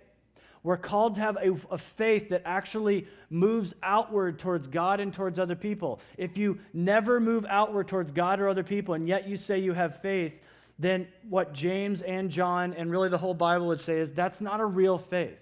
We're 0.65 0.79
called 0.79 1.17
to 1.17 1.21
have 1.21 1.37
a, 1.37 1.55
a, 1.71 1.77
faith 1.77 2.31
that 2.31 2.41
actually 2.47 3.07
moves 3.29 3.75
outward 3.83 4.39
towards 4.39 4.67
God 4.67 4.99
and 4.99 5.13
towards 5.13 5.39
other 5.39 5.55
people. 5.55 6.01
If 6.17 6.39
you 6.39 6.59
never 6.73 7.21
move 7.21 7.45
outward 7.47 7.87
towards 7.87 8.11
God 8.13 8.41
or 8.41 8.49
other 8.49 8.63
people, 8.63 8.95
and 8.95 9.07
yet 9.07 9.29
you 9.29 9.37
say 9.37 9.59
you 9.59 9.75
have 9.75 10.01
faith, 10.01 10.33
then 10.79 11.07
what 11.29 11.53
James 11.53 12.01
and 12.01 12.31
John 12.31 12.73
and 12.73 12.91
really 12.91 13.11
the 13.11 13.19
whole 13.19 13.35
Bible 13.35 13.67
would 13.67 13.81
say 13.81 13.99
is 13.99 14.11
that's 14.13 14.41
not 14.41 14.59
a 14.59 14.65
real 14.65 14.97
faith. 14.97 15.39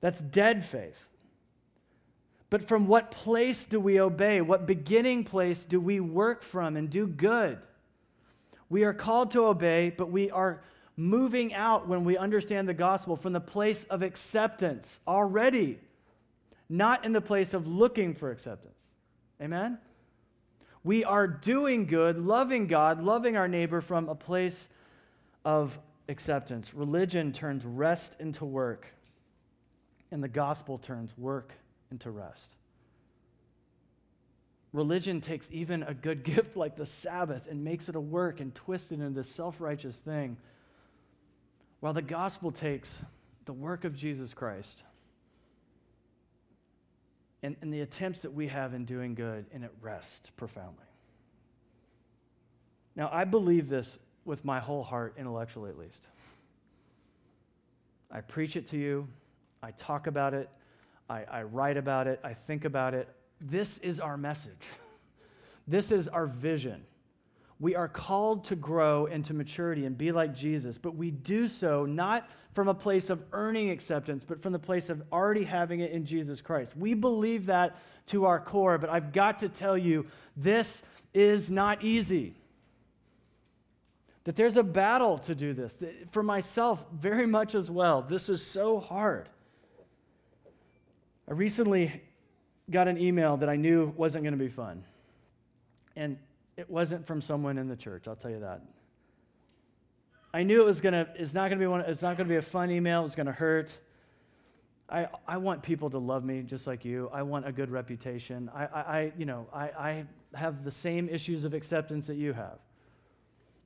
That's 0.00 0.22
dead 0.22 0.64
faith. 0.64 1.06
But 2.48 2.66
from 2.66 2.86
what 2.86 3.10
place 3.10 3.64
do 3.64 3.78
we 3.78 4.00
obey? 4.00 4.40
What 4.40 4.66
beginning 4.66 5.24
place 5.24 5.66
do 5.66 5.78
we 5.78 6.00
work 6.00 6.42
from 6.42 6.76
and 6.76 6.88
do 6.88 7.06
good? 7.06 7.58
We 8.70 8.84
are 8.84 8.94
called 8.94 9.32
to 9.32 9.44
obey, 9.44 9.90
but 9.90 10.10
we 10.10 10.30
are 10.30 10.62
moving 10.96 11.54
out 11.54 11.88
when 11.88 12.04
we 12.04 12.16
understand 12.16 12.68
the 12.68 12.74
gospel 12.74 13.16
from 13.16 13.32
the 13.32 13.40
place 13.40 13.84
of 13.84 14.02
acceptance 14.02 15.00
already, 15.06 15.78
not 16.68 17.04
in 17.04 17.12
the 17.12 17.20
place 17.20 17.52
of 17.54 17.66
looking 17.66 18.14
for 18.14 18.30
acceptance. 18.30 18.76
Amen? 19.40 19.78
We 20.84 21.04
are 21.04 21.26
doing 21.26 21.86
good, 21.86 22.18
loving 22.18 22.66
God, 22.66 23.02
loving 23.02 23.36
our 23.36 23.48
neighbor 23.48 23.80
from 23.80 24.08
a 24.08 24.14
place 24.14 24.68
of 25.44 25.78
acceptance. 26.08 26.74
Religion 26.74 27.32
turns 27.32 27.64
rest 27.64 28.14
into 28.20 28.44
work, 28.44 28.86
and 30.10 30.22
the 30.22 30.28
gospel 30.28 30.78
turns 30.78 31.16
work 31.18 31.52
into 31.90 32.10
rest. 32.10 32.50
Religion 34.72 35.20
takes 35.20 35.48
even 35.50 35.82
a 35.82 35.94
good 35.94 36.22
gift 36.24 36.56
like 36.56 36.76
the 36.76 36.86
Sabbath 36.86 37.48
and 37.48 37.64
makes 37.64 37.88
it 37.88 37.96
a 37.96 38.00
work 38.00 38.40
and 38.40 38.54
twists 38.54 38.92
it 38.92 38.94
into 38.94 39.10
this 39.10 39.28
self 39.28 39.60
righteous 39.60 39.96
thing 39.96 40.36
while 41.84 41.92
the 41.92 42.00
gospel 42.00 42.50
takes 42.50 43.02
the 43.44 43.52
work 43.52 43.84
of 43.84 43.94
Jesus 43.94 44.32
Christ 44.32 44.82
and, 47.42 47.56
and 47.60 47.70
the 47.70 47.82
attempts 47.82 48.22
that 48.22 48.32
we 48.32 48.48
have 48.48 48.72
in 48.72 48.86
doing 48.86 49.14
good, 49.14 49.44
and 49.52 49.62
it 49.62 49.70
rests 49.82 50.30
profoundly. 50.30 50.86
Now, 52.96 53.10
I 53.12 53.24
believe 53.24 53.68
this 53.68 53.98
with 54.24 54.46
my 54.46 54.60
whole 54.60 54.82
heart, 54.82 55.16
intellectually 55.18 55.68
at 55.68 55.76
least. 55.76 56.08
I 58.10 58.22
preach 58.22 58.56
it 58.56 58.66
to 58.68 58.78
you, 58.78 59.06
I 59.62 59.72
talk 59.72 60.06
about 60.06 60.32
it, 60.32 60.48
I, 61.10 61.24
I 61.24 61.42
write 61.42 61.76
about 61.76 62.06
it, 62.06 62.18
I 62.24 62.32
think 62.32 62.64
about 62.64 62.94
it. 62.94 63.14
This 63.42 63.76
is 63.80 64.00
our 64.00 64.16
message, 64.16 64.68
this 65.68 65.92
is 65.92 66.08
our 66.08 66.28
vision. 66.28 66.86
We 67.60 67.76
are 67.76 67.88
called 67.88 68.44
to 68.46 68.56
grow 68.56 69.06
into 69.06 69.32
maturity 69.32 69.86
and 69.86 69.96
be 69.96 70.12
like 70.12 70.34
Jesus, 70.34 70.76
but 70.76 70.96
we 70.96 71.10
do 71.10 71.46
so 71.46 71.86
not 71.86 72.28
from 72.52 72.68
a 72.68 72.74
place 72.74 73.10
of 73.10 73.22
earning 73.32 73.70
acceptance, 73.70 74.24
but 74.26 74.42
from 74.42 74.52
the 74.52 74.58
place 74.58 74.90
of 74.90 75.02
already 75.12 75.44
having 75.44 75.80
it 75.80 75.92
in 75.92 76.04
Jesus 76.04 76.40
Christ. 76.40 76.76
We 76.76 76.94
believe 76.94 77.46
that 77.46 77.76
to 78.06 78.26
our 78.26 78.40
core, 78.40 78.78
but 78.78 78.90
I've 78.90 79.12
got 79.12 79.38
to 79.40 79.48
tell 79.48 79.78
you, 79.78 80.06
this 80.36 80.82
is 81.12 81.48
not 81.48 81.82
easy. 81.82 82.34
That 84.24 84.36
there's 84.36 84.56
a 84.56 84.62
battle 84.62 85.18
to 85.18 85.34
do 85.34 85.52
this. 85.52 85.74
For 86.10 86.22
myself, 86.22 86.84
very 86.92 87.26
much 87.26 87.54
as 87.54 87.70
well. 87.70 88.02
This 88.02 88.28
is 88.28 88.44
so 88.44 88.80
hard. 88.80 89.28
I 91.28 91.32
recently 91.32 92.02
got 92.70 92.88
an 92.88 92.98
email 92.98 93.36
that 93.38 93.48
I 93.48 93.56
knew 93.56 93.92
wasn't 93.96 94.24
going 94.24 94.36
to 94.36 94.42
be 94.42 94.48
fun. 94.48 94.84
And 95.94 96.18
it 96.56 96.70
wasn't 96.70 97.06
from 97.06 97.20
someone 97.20 97.58
in 97.58 97.68
the 97.68 97.76
church, 97.76 98.06
I'll 98.08 98.16
tell 98.16 98.30
you 98.30 98.40
that. 98.40 98.62
I 100.32 100.42
knew 100.42 100.60
it 100.60 100.66
was 100.66 100.80
gonna, 100.80 101.08
it's 101.14 101.32
not 101.32 101.48
gonna 101.48 101.60
be 101.60 101.66
one, 101.66 101.80
it's 101.82 102.02
not 102.02 102.16
gonna 102.16 102.28
be 102.28 102.36
a 102.36 102.42
fun 102.42 102.70
email, 102.70 103.04
it's 103.04 103.14
gonna 103.14 103.32
hurt. 103.32 103.76
I, 104.88 105.08
I 105.26 105.38
want 105.38 105.62
people 105.62 105.88
to 105.90 105.98
love 105.98 106.24
me 106.24 106.42
just 106.42 106.66
like 106.66 106.84
you. 106.84 107.08
I 107.12 107.22
want 107.22 107.46
a 107.46 107.52
good 107.52 107.70
reputation. 107.70 108.50
I, 108.54 108.66
I, 108.66 108.80
I 108.80 109.12
you 109.16 109.24
know, 109.24 109.46
I, 109.52 109.62
I 109.62 110.04
have 110.34 110.62
the 110.62 110.70
same 110.70 111.08
issues 111.08 111.44
of 111.44 111.54
acceptance 111.54 112.06
that 112.08 112.16
you 112.16 112.32
have. 112.34 112.58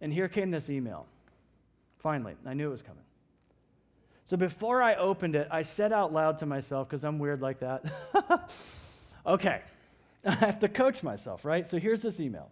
And 0.01 0.13
here 0.13 0.29
came 0.29 0.51
this 0.51 0.71
email. 0.71 1.07
Finally, 1.99 2.37
I 2.47 2.55
knew 2.55 2.69
it 2.69 2.71
was 2.71 2.83
coming. 2.83 3.03
So 4.27 4.37
before 4.37 4.83
I 4.83 4.95
opened 4.95 5.35
it, 5.35 5.49
I 5.51 5.63
said 5.63 5.93
out 5.93 6.13
loud 6.13 6.39
to 6.39 6.47
myself, 6.47 6.89
because 6.89 7.03
I'm 7.03 7.19
weird 7.19 7.41
like 7.41 7.61
that, 7.61 7.85
okay, 9.27 9.63
I 10.25 10.33
have 10.33 10.59
to 10.61 10.69
coach 10.69 11.03
myself, 11.03 11.45
right? 11.45 11.69
So 11.69 11.79
here's 11.79 12.03
this 12.03 12.21
email. 12.21 12.51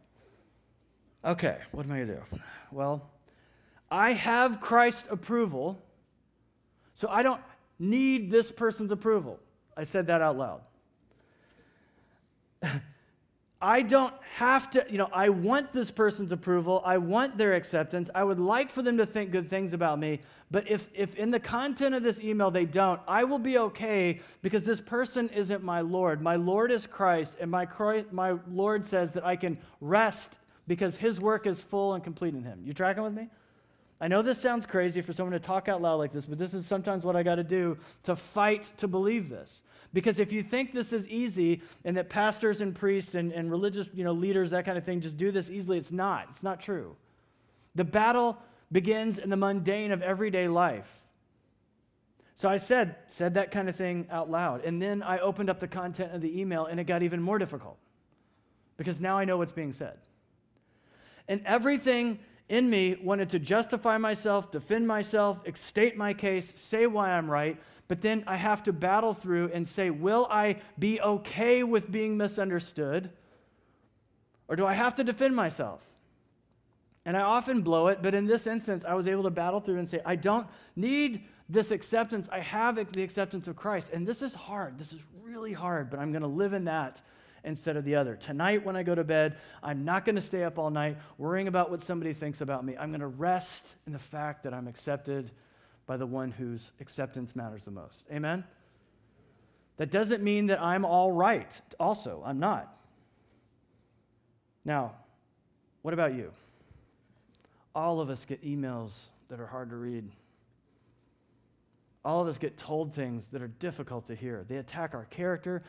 Okay, 1.25 1.59
what 1.73 1.87
am 1.87 1.93
I 1.93 1.97
going 1.97 2.09
to 2.09 2.15
do? 2.15 2.23
Well, 2.71 3.11
I 3.91 4.13
have 4.13 4.61
Christ's 4.61 5.05
approval, 5.11 5.83
so 6.95 7.09
I 7.09 7.23
don't 7.23 7.41
need 7.79 8.31
this 8.31 8.51
person's 8.51 8.93
approval. 8.93 9.39
I 9.77 9.85
said 9.85 10.07
that 10.09 10.21
out 10.23 10.37
loud. 10.37 10.61
I 13.61 13.83
don't 13.83 14.13
have 14.35 14.71
to, 14.73 14.85
you 14.91 14.99
know, 14.99 15.09
I 15.13 15.31
want 15.31 15.73
this 15.73 15.91
person's 15.91 16.31
approval. 16.31 16.83
I 16.85 16.99
want 16.99 17.39
their 17.39 17.55
acceptance. 17.55 18.11
I 18.15 18.23
would 18.23 18.39
like 18.39 18.71
for 18.71 18.83
them 18.83 18.99
to 18.99 19.07
think 19.07 19.31
good 19.31 19.49
things 19.49 19.73
about 19.73 19.99
me. 19.99 20.21
But 20.51 20.71
if, 20.71 20.89
if 20.95 21.15
in 21.17 21.31
the 21.31 21.41
content 21.41 21.95
of 21.95 22.03
this 22.03 22.21
email 22.21 22.51
they 22.51 22.67
don't, 22.67 23.01
I 23.09 23.25
will 23.25 23.39
be 23.39 23.57
okay 23.59 24.21
because 24.43 24.63
this 24.65 24.81
person 24.81 25.31
isn't 25.31 25.65
my 25.65 25.81
Lord. 25.81 26.21
My 26.21 26.37
Lord 26.37 26.71
is 26.71 26.87
Christ, 26.87 27.37
and 27.41 27.51
my, 27.51 27.65
Christ, 27.65 28.13
my 28.13 28.37
Lord 28.49 28.87
says 28.87 29.13
that 29.13 29.25
I 29.25 29.37
can 29.37 29.59
rest 29.81 30.37
because 30.67 30.97
his 30.97 31.21
work 31.21 31.47
is 31.47 31.61
full 31.61 31.95
and 31.95 32.03
complete 32.03 32.35
in 32.35 32.43
him. 32.43 32.63
You 32.65 32.73
tracking 32.73 33.03
with 33.03 33.13
me? 33.13 33.29
I 34.01 34.09
know 34.09 34.23
this 34.23 34.41
sounds 34.41 34.67
crazy 34.67 35.01
for 35.01 35.13
someone 35.13 35.33
to 35.33 35.41
talk 35.41 35.69
out 35.69 35.81
loud 35.81 35.97
like 35.97 36.13
this, 36.13 36.27
but 36.27 36.39
this 36.39 36.53
is 36.53 36.67
sometimes 36.67 37.05
what 37.05 37.17
I 37.17 37.23
got 37.23 37.37
to 37.37 37.45
do 37.45 37.79
to 38.03 38.15
fight 38.15 38.71
to 38.79 38.89
believe 38.89 39.29
this. 39.29 39.63
Because 39.93 40.19
if 40.19 40.33
you 40.33 40.43
think 40.43 40.75
this 40.75 40.93
is 40.93 41.07
easy 41.09 41.63
and 41.85 41.97
that 41.97 42.11
pastors 42.11 42.61
and 42.61 42.75
priests 42.75 43.15
and, 43.15 43.33
and 43.33 43.51
religious 43.51 43.89
you 43.95 44.05
know, 44.05 44.13
leaders, 44.13 44.51
that 44.51 44.67
kind 44.67 44.77
of 44.77 44.85
thing, 44.85 45.01
just 45.01 45.17
do 45.17 45.31
this 45.31 45.49
easily, 45.49 45.79
it's 45.79 45.93
not. 45.93 46.27
It's 46.31 46.43
not 46.43 46.61
true. 46.61 46.97
The 47.75 47.85
battle 47.85 48.37
begins 48.71 49.17
in 49.17 49.31
the 49.31 49.37
mundane 49.37 49.93
of 49.93 50.03
everyday 50.03 50.49
life. 50.49 50.91
So 52.35 52.51
I 52.51 52.59
said, 52.59 52.97
said 53.07 53.35
that 53.35 53.51
kind 53.51 53.69
of 53.69 53.77
thing 53.77 54.07
out 54.11 54.31
loud. 54.31 54.63
And 54.65 54.83
then 54.83 55.03
I 55.03 55.21
opened 55.21 55.49
up 55.49 55.59
the 55.59 55.69
content 55.69 56.13
of 56.13 56.21
the 56.21 56.39
email 56.39 56.67
and 56.67 56.79
it 56.79 56.85
got 56.85 57.03
even 57.03 57.23
more 57.23 57.39
difficult 57.39 57.79
because 58.77 59.01
now 59.01 59.17
I 59.17 59.25
know 59.25 59.39
what's 59.39 59.53
being 59.53 59.73
said. 59.73 59.97
And 61.29 61.43
everything 61.45 62.19
in 62.49 62.71
me 62.71 62.97
wanted 63.03 63.31
to 63.31 63.39
justify 63.39 63.99
myself, 63.99 64.53
defend 64.53 64.87
myself, 64.87 65.41
state 65.55 65.97
my 65.97 66.15
case, 66.15 66.53
say 66.57 66.87
why 66.87 67.11
I'm 67.11 67.31
right, 67.31 67.61
but 67.89 68.03
then 68.03 68.25
I 68.27 68.37
have 68.37 68.63
to 68.65 68.73
battle 68.73 69.15
through 69.15 69.51
and 69.53 69.67
say, 69.67 69.91
will 69.91 70.27
I 70.31 70.57
be 70.79 71.01
okay 71.01 71.63
with 71.63 71.91
being 71.91 72.17
misunderstood? 72.17 73.11
Or 74.49 74.57
do 74.57 74.67
I 74.67 74.75
have 74.75 74.95
to 74.97 75.05
defend 75.05 75.35
myself? 75.35 75.81
And 77.05 77.17
I 77.17 77.21
often 77.21 77.63
blow 77.63 77.89
it, 77.89 78.01
but 78.03 78.15
in 78.15 78.27
this 78.27 78.47
instance, 78.47 78.85
I 78.87 78.95
was 78.95 79.07
able 79.07 79.23
to 79.25 79.31
battle 79.31 79.61
through 79.61 79.79
and 79.79 79.89
say, 79.89 80.01
I 80.05 80.17
don't 80.17 80.47
need 80.75 81.25
this 81.49 81.71
acceptance. 81.71 82.29
I 82.33 82.41
have 82.41 82.75
the 82.93 83.03
acceptance 83.03 83.47
of 83.47 83.55
Christ. 83.55 83.91
And 83.93 84.05
this 84.05 84.23
is 84.23 84.35
hard. 84.35 84.79
This 84.79 84.93
is 84.93 85.01
really 85.23 85.53
hard, 85.53 85.91
but 85.91 86.01
I'm 86.01 86.11
going 86.11 86.23
to 86.23 86.29
live 86.29 86.53
in 86.53 86.65
that 86.65 87.01
instead 87.47 87.77
of 87.77 87.85
the 87.85 87.95
other. 87.95 88.17
Tonight, 88.17 88.67
when 88.67 88.77
I 88.77 88.83
go 88.83 88.95
to 88.95 89.05
bed, 89.05 89.37
I'm 89.63 89.85
not 89.85 90.05
going 90.05 90.17
to 90.17 90.21
stay 90.21 90.43
up 90.43 90.59
all 90.59 90.69
night 90.69 90.99
worrying 91.17 91.49
about 91.49 91.71
what 91.71 91.83
somebody 91.83 92.13
thinks 92.13 92.41
about 92.41 92.65
me. 92.65 92.77
I'm 92.77 92.91
going 92.91 93.01
to 93.01 93.07
rest 93.07 93.65
in 93.87 93.93
the 93.93 93.99
fact 93.99 94.43
that 94.43 94.53
I'm 94.53 94.69
accepted 94.69 95.31
by 95.87 95.97
the 95.97 96.07
one 96.07 96.33
whose 96.33 96.73
acceptance 96.81 97.35
matters 97.37 97.63
the 97.63 97.71
most. 97.71 98.05
Amen? 98.13 98.45
That 99.77 99.91
doesn't 99.91 100.23
mean 100.23 100.47
that 100.47 100.61
I'm 100.61 100.85
all 100.85 101.13
right, 101.13 101.51
also. 101.79 102.23
I'm 102.27 102.41
not. 102.41 102.77
Now, 104.65 104.95
what 105.83 105.95
about 105.95 106.15
you? 106.15 106.33
All 107.75 108.01
of 108.01 108.11
us 108.11 108.25
get 108.25 108.45
emails 108.45 108.91
that 109.29 109.39
are 109.39 109.47
hard 109.47 109.71
to 109.71 109.77
read. 109.77 110.11
All 112.05 112.21
of 112.21 112.27
us 112.27 112.39
get 112.39 112.57
told 112.57 112.95
things 112.95 113.29
that 113.29 113.43
are 113.43 113.49
difficult 113.49 114.07
to 114.07 114.15
hear. 114.15 114.45
They 114.49 114.57
attack 114.57 114.95
our 114.95 115.05
character, 115.05 115.63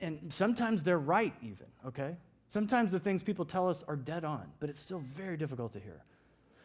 and 0.00 0.32
sometimes 0.32 0.82
they're 0.82 0.98
right, 0.98 1.34
even, 1.42 1.66
okay? 1.86 2.16
Sometimes 2.48 2.92
the 2.92 3.00
things 3.00 3.22
people 3.22 3.44
tell 3.44 3.68
us 3.68 3.84
are 3.88 3.96
dead 3.96 4.24
on, 4.24 4.44
but 4.60 4.70
it's 4.70 4.80
still 4.80 5.02
very 5.12 5.36
difficult 5.36 5.72
to 5.72 5.80
hear. 5.80 6.02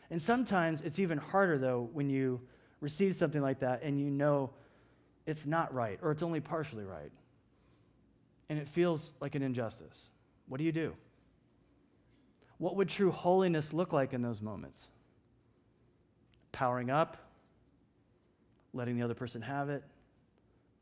And 0.09 0.21
sometimes 0.21 0.81
it's 0.81 0.99
even 0.99 1.17
harder, 1.17 1.57
though, 1.57 1.89
when 1.93 2.09
you 2.09 2.41
receive 2.81 3.15
something 3.15 3.41
like 3.41 3.59
that 3.59 3.83
and 3.83 3.99
you 3.99 4.09
know 4.09 4.49
it's 5.25 5.45
not 5.45 5.73
right 5.73 5.99
or 6.01 6.11
it's 6.11 6.23
only 6.23 6.39
partially 6.39 6.83
right. 6.83 7.11
And 8.49 8.59
it 8.59 8.67
feels 8.67 9.13
like 9.21 9.35
an 9.35 9.43
injustice. 9.43 10.09
What 10.47 10.57
do 10.57 10.63
you 10.63 10.71
do? 10.71 10.93
What 12.57 12.75
would 12.75 12.89
true 12.89 13.11
holiness 13.11 13.71
look 13.71 13.93
like 13.93 14.13
in 14.13 14.21
those 14.21 14.41
moments? 14.41 14.87
Powering 16.51 16.89
up, 16.89 17.17
letting 18.73 18.97
the 18.97 19.03
other 19.03 19.13
person 19.13 19.41
have 19.41 19.69
it, 19.69 19.83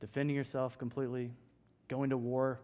defending 0.01 0.35
yourself 0.35 0.77
completely, 0.77 1.31
going 1.89 2.11
to 2.11 2.17
war. 2.17 2.61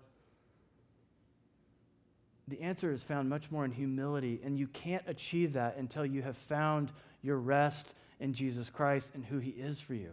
The 2.47 2.61
answer 2.61 2.91
is 2.91 3.03
found 3.03 3.29
much 3.29 3.51
more 3.51 3.65
in 3.65 3.71
humility, 3.71 4.39
and 4.43 4.57
you 4.57 4.67
can't 4.67 5.03
achieve 5.07 5.53
that 5.53 5.77
until 5.77 6.05
you 6.05 6.21
have 6.21 6.37
found 6.37 6.91
your 7.21 7.37
rest 7.37 7.93
in 8.19 8.33
Jesus 8.33 8.69
Christ 8.69 9.11
and 9.13 9.25
who 9.25 9.39
he 9.39 9.49
is 9.49 9.79
for 9.79 9.95
you. 9.95 10.11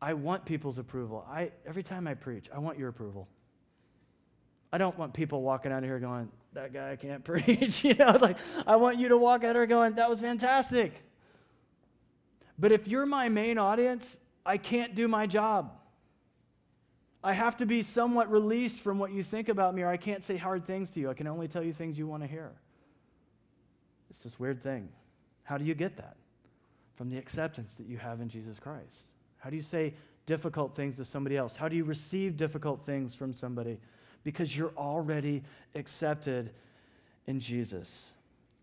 I 0.00 0.12
want 0.14 0.44
people's 0.44 0.78
approval. 0.78 1.26
I, 1.28 1.50
every 1.66 1.82
time 1.82 2.06
I 2.06 2.14
preach, 2.14 2.48
I 2.54 2.58
want 2.58 2.78
your 2.78 2.88
approval. 2.88 3.26
I 4.72 4.78
don't 4.78 4.96
want 4.98 5.14
people 5.14 5.40
walking 5.42 5.72
out 5.72 5.78
of 5.78 5.84
here 5.84 5.98
going, 5.98 6.30
that 6.52 6.72
guy 6.72 6.96
can't 6.96 7.24
preach. 7.24 7.82
you 7.84 7.94
know, 7.94 8.18
like 8.20 8.36
I 8.66 8.76
want 8.76 8.98
you 8.98 9.08
to 9.08 9.16
walk 9.16 9.44
out 9.44 9.50
of 9.50 9.56
here 9.56 9.66
going, 9.66 9.94
that 9.94 10.10
was 10.10 10.20
fantastic. 10.20 10.92
But 12.58 12.72
if 12.72 12.86
you're 12.86 13.06
my 13.06 13.28
main 13.28 13.58
audience, 13.58 14.16
I 14.44 14.58
can't 14.58 14.94
do 14.94 15.08
my 15.08 15.26
job. 15.26 15.72
I 17.26 17.32
have 17.32 17.56
to 17.58 17.66
be 17.66 17.82
somewhat 17.82 18.30
released 18.30 18.78
from 18.78 18.98
what 18.98 19.12
you 19.12 19.22
think 19.22 19.48
about 19.48 19.74
me, 19.74 19.82
or 19.82 19.88
I 19.88 19.96
can't 19.96 20.22
say 20.22 20.36
hard 20.36 20.66
things 20.66 20.90
to 20.90 21.00
you. 21.00 21.10
I 21.10 21.14
can 21.14 21.26
only 21.26 21.48
tell 21.48 21.62
you 21.62 21.72
things 21.72 21.98
you 21.98 22.06
want 22.06 22.22
to 22.22 22.28
hear. 22.28 22.52
It's 24.10 24.22
this 24.22 24.38
weird 24.38 24.62
thing. 24.62 24.88
How 25.42 25.58
do 25.58 25.64
you 25.64 25.74
get 25.74 25.96
that? 25.96 26.16
from 26.96 27.10
the 27.10 27.18
acceptance 27.18 27.74
that 27.74 27.86
you 27.86 27.98
have 27.98 28.20
in 28.20 28.28
Jesus 28.28 28.58
Christ? 28.58 29.04
How 29.38 29.50
do 29.50 29.56
you 29.56 29.62
say 29.62 29.94
difficult 30.24 30.74
things 30.74 30.96
to 30.96 31.04
somebody 31.04 31.36
else? 31.36 31.54
How 31.54 31.68
do 31.68 31.76
you 31.76 31.84
receive 31.84 32.36
difficult 32.36 32.84
things 32.84 33.14
from 33.14 33.32
somebody? 33.32 33.78
Because 34.24 34.56
you're 34.56 34.72
already 34.76 35.44
accepted 35.74 36.50
in 37.26 37.38
Jesus. 37.38 38.10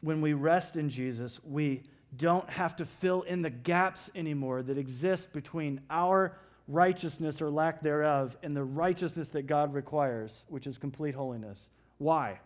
When 0.02 0.20
we 0.20 0.34
rest 0.34 0.76
in 0.76 0.90
Jesus, 0.90 1.40
we 1.44 1.84
don't 2.18 2.50
have 2.50 2.76
to 2.78 2.86
fill 2.86 3.22
in 3.22 3.42
the 3.42 3.50
gaps 3.50 4.10
anymore 4.16 4.62
that 4.64 4.78
exist 4.78 5.32
between 5.32 5.80
our 5.90 6.36
righteousness 6.68 7.42
or 7.42 7.50
lack 7.50 7.82
thereof 7.82 8.38
and 8.44 8.56
the 8.56 8.64
righteousness 8.64 9.30
that 9.30 9.48
God 9.48 9.74
requires, 9.74 10.44
which 10.48 10.68
is 10.68 10.78
complete 10.78 11.16
holiness. 11.16 11.70
Why? 11.98 12.40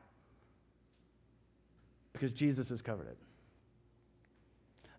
Because 2.14 2.32
Jesus 2.32 2.70
has 2.70 2.82
covered 2.82 3.08
it. 3.08 3.18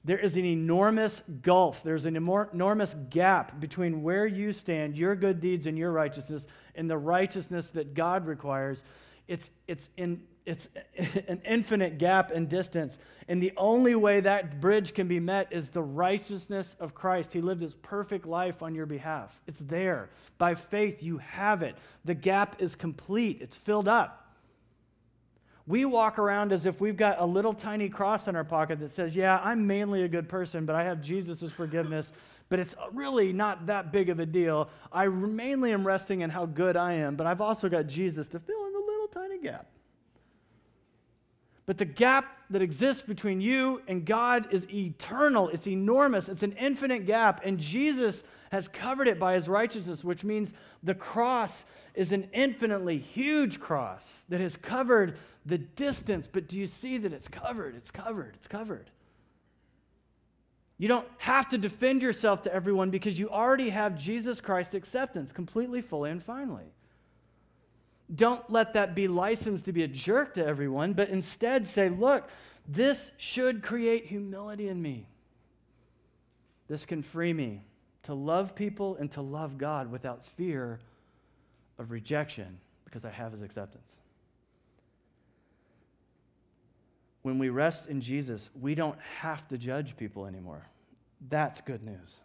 There 0.04 0.18
is 0.18 0.36
an 0.36 0.44
enormous 0.44 1.20
gulf. 1.42 1.82
There's 1.82 2.06
an 2.06 2.16
enormous 2.16 2.94
gap 3.10 3.60
between 3.60 4.02
where 4.02 4.26
you 4.26 4.52
stand, 4.52 4.96
your 4.96 5.14
good 5.16 5.40
deeds 5.40 5.66
and 5.66 5.76
your 5.76 5.92
righteousness, 5.92 6.46
and 6.74 6.88
the 6.88 6.96
righteousness 6.96 7.68
that 7.70 7.94
God 7.94 8.26
requires. 8.26 8.82
It's, 9.26 9.50
it's, 9.66 9.88
in, 9.96 10.22
it's 10.48 10.66
an 11.28 11.42
infinite 11.44 11.98
gap 11.98 12.30
and 12.30 12.48
distance. 12.48 12.98
And 13.28 13.42
the 13.42 13.52
only 13.56 13.94
way 13.94 14.20
that 14.20 14.60
bridge 14.60 14.94
can 14.94 15.06
be 15.06 15.20
met 15.20 15.48
is 15.52 15.68
the 15.68 15.82
righteousness 15.82 16.74
of 16.80 16.94
Christ. 16.94 17.34
He 17.34 17.42
lived 17.42 17.60
his 17.60 17.74
perfect 17.74 18.26
life 18.26 18.62
on 18.62 18.74
your 18.74 18.86
behalf. 18.86 19.38
It's 19.46 19.60
there. 19.60 20.08
By 20.38 20.54
faith, 20.54 21.02
you 21.02 21.18
have 21.18 21.62
it. 21.62 21.76
The 22.06 22.14
gap 22.14 22.56
is 22.60 22.74
complete, 22.74 23.42
it's 23.42 23.56
filled 23.56 23.88
up. 23.88 24.24
We 25.66 25.84
walk 25.84 26.18
around 26.18 26.54
as 26.54 26.64
if 26.64 26.80
we've 26.80 26.96
got 26.96 27.20
a 27.20 27.26
little 27.26 27.52
tiny 27.52 27.90
cross 27.90 28.26
in 28.26 28.34
our 28.34 28.44
pocket 28.44 28.80
that 28.80 28.94
says, 28.94 29.14
Yeah, 29.14 29.38
I'm 29.44 29.66
mainly 29.66 30.02
a 30.02 30.08
good 30.08 30.26
person, 30.26 30.64
but 30.64 30.74
I 30.74 30.84
have 30.84 31.02
Jesus' 31.02 31.52
forgiveness, 31.52 32.10
but 32.48 32.58
it's 32.58 32.74
really 32.94 33.34
not 33.34 33.66
that 33.66 33.92
big 33.92 34.08
of 34.08 34.18
a 34.18 34.24
deal. 34.24 34.70
I 34.90 35.08
mainly 35.08 35.72
am 35.72 35.86
resting 35.86 36.22
in 36.22 36.30
how 36.30 36.46
good 36.46 36.78
I 36.78 36.94
am, 36.94 37.16
but 37.16 37.26
I've 37.26 37.42
also 37.42 37.68
got 37.68 37.86
Jesus 37.86 38.28
to 38.28 38.38
fill 38.38 38.66
in 38.66 38.72
the 38.72 38.78
little 38.78 39.08
tiny 39.08 39.42
gap. 39.42 39.66
But 41.68 41.76
the 41.76 41.84
gap 41.84 42.34
that 42.48 42.62
exists 42.62 43.02
between 43.02 43.42
you 43.42 43.82
and 43.86 44.06
God 44.06 44.54
is 44.54 44.66
eternal. 44.70 45.50
It's 45.50 45.66
enormous. 45.66 46.30
It's 46.30 46.42
an 46.42 46.52
infinite 46.52 47.04
gap. 47.04 47.42
And 47.44 47.58
Jesus 47.58 48.22
has 48.50 48.68
covered 48.68 49.06
it 49.06 49.18
by 49.18 49.34
his 49.34 49.50
righteousness, 49.50 50.02
which 50.02 50.24
means 50.24 50.50
the 50.82 50.94
cross 50.94 51.66
is 51.94 52.10
an 52.10 52.30
infinitely 52.32 52.96
huge 52.96 53.60
cross 53.60 54.24
that 54.30 54.40
has 54.40 54.56
covered 54.56 55.18
the 55.44 55.58
distance. 55.58 56.26
But 56.26 56.48
do 56.48 56.58
you 56.58 56.66
see 56.66 56.96
that 56.96 57.12
it's 57.12 57.28
covered? 57.28 57.76
It's 57.76 57.90
covered. 57.90 58.36
It's 58.36 58.48
covered. 58.48 58.90
You 60.78 60.88
don't 60.88 61.06
have 61.18 61.50
to 61.50 61.58
defend 61.58 62.00
yourself 62.00 62.40
to 62.44 62.54
everyone 62.54 62.88
because 62.88 63.18
you 63.18 63.28
already 63.28 63.68
have 63.68 63.94
Jesus 63.94 64.40
Christ's 64.40 64.72
acceptance 64.72 65.32
completely, 65.32 65.82
fully, 65.82 66.10
and 66.12 66.22
finally. 66.22 66.72
Don't 68.14 68.48
let 68.50 68.72
that 68.74 68.94
be 68.94 69.06
licensed 69.06 69.66
to 69.66 69.72
be 69.72 69.82
a 69.82 69.88
jerk 69.88 70.34
to 70.34 70.44
everyone, 70.44 70.94
but 70.94 71.10
instead 71.10 71.66
say, 71.66 71.88
look, 71.88 72.28
this 72.66 73.12
should 73.16 73.62
create 73.62 74.06
humility 74.06 74.68
in 74.68 74.80
me. 74.80 75.06
This 76.68 76.84
can 76.84 77.02
free 77.02 77.32
me 77.32 77.62
to 78.04 78.14
love 78.14 78.54
people 78.54 78.96
and 78.96 79.10
to 79.12 79.20
love 79.20 79.58
God 79.58 79.90
without 79.90 80.24
fear 80.24 80.80
of 81.78 81.90
rejection 81.90 82.58
because 82.84 83.04
I 83.04 83.10
have 83.10 83.32
his 83.32 83.42
acceptance. 83.42 83.84
When 87.22 87.38
we 87.38 87.50
rest 87.50 87.86
in 87.86 88.00
Jesus, 88.00 88.48
we 88.58 88.74
don't 88.74 88.98
have 89.20 89.46
to 89.48 89.58
judge 89.58 89.96
people 89.96 90.26
anymore. 90.26 90.66
That's 91.28 91.60
good 91.60 91.82
news. 91.82 92.20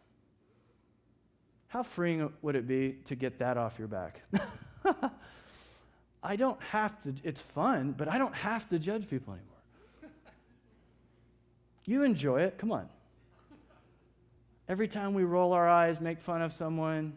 How 1.67 1.83
freeing 1.83 2.31
would 2.41 2.55
it 2.55 2.67
be 2.67 2.99
to 3.05 3.15
get 3.15 3.39
that 3.39 3.57
off 3.57 3.79
your 3.79 3.87
back? 3.87 4.21
I 6.23 6.37
don't 6.37 6.61
have 6.63 7.01
to, 7.03 7.13
it's 7.23 7.41
fun, 7.41 7.93
but 7.97 8.07
I 8.07 8.17
don't 8.17 8.33
have 8.33 8.69
to 8.69 8.79
judge 8.79 9.09
people 9.09 9.33
anymore. 9.33 9.49
You 11.85 12.03
enjoy 12.03 12.43
it, 12.43 12.57
come 12.57 12.71
on. 12.71 12.87
Every 14.69 14.87
time 14.87 15.13
we 15.13 15.25
roll 15.25 15.51
our 15.51 15.67
eyes, 15.67 15.99
make 15.99 16.21
fun 16.21 16.41
of 16.41 16.53
someone, 16.53 17.13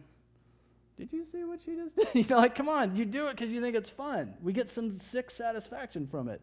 did 0.97 1.13
you 1.13 1.23
see 1.23 1.43
what 1.45 1.61
she 1.61 1.75
just 1.75 1.95
did? 1.95 2.07
You 2.13 2.25
know, 2.25 2.37
like, 2.37 2.55
come 2.55 2.67
on, 2.67 2.95
you 2.95 3.05
do 3.05 3.27
it 3.27 3.37
because 3.37 3.49
you 3.51 3.61
think 3.61 3.75
it's 3.75 3.89
fun. 3.89 4.33
We 4.41 4.51
get 4.51 4.67
some 4.67 4.95
sick 4.97 5.31
satisfaction 5.31 6.07
from 6.07 6.27
it. 6.27 6.41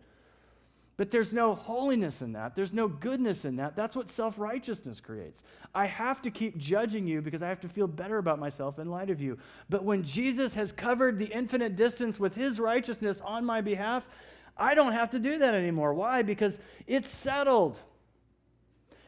But 0.96 1.10
there's 1.10 1.32
no 1.32 1.54
holiness 1.54 2.22
in 2.22 2.32
that. 2.32 2.54
There's 2.54 2.72
no 2.72 2.86
goodness 2.86 3.44
in 3.44 3.56
that. 3.56 3.74
That's 3.74 3.96
what 3.96 4.08
self 4.08 4.38
righteousness 4.38 5.00
creates. 5.00 5.42
I 5.74 5.86
have 5.86 6.22
to 6.22 6.30
keep 6.30 6.56
judging 6.56 7.06
you 7.06 7.20
because 7.20 7.42
I 7.42 7.48
have 7.48 7.60
to 7.60 7.68
feel 7.68 7.88
better 7.88 8.18
about 8.18 8.38
myself 8.38 8.78
in 8.78 8.88
light 8.88 9.10
of 9.10 9.20
you. 9.20 9.38
But 9.68 9.84
when 9.84 10.04
Jesus 10.04 10.54
has 10.54 10.70
covered 10.70 11.18
the 11.18 11.26
infinite 11.26 11.74
distance 11.74 12.20
with 12.20 12.36
his 12.36 12.60
righteousness 12.60 13.20
on 13.24 13.44
my 13.44 13.60
behalf, 13.60 14.08
I 14.56 14.74
don't 14.74 14.92
have 14.92 15.10
to 15.10 15.18
do 15.18 15.38
that 15.38 15.54
anymore. 15.54 15.94
Why? 15.94 16.22
Because 16.22 16.60
it's 16.86 17.08
settled. 17.08 17.76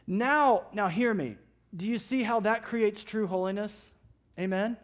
Now, 0.09 0.65
now 0.73 0.89
hear 0.89 1.15
me. 1.15 1.37
Do 1.77 1.87
you 1.87 1.99
see 1.99 2.25
how 2.25 2.41
that 2.41 2.65
creates 2.65 3.05
true 3.05 3.29
holiness? 3.29 3.91
Amen 4.39 4.77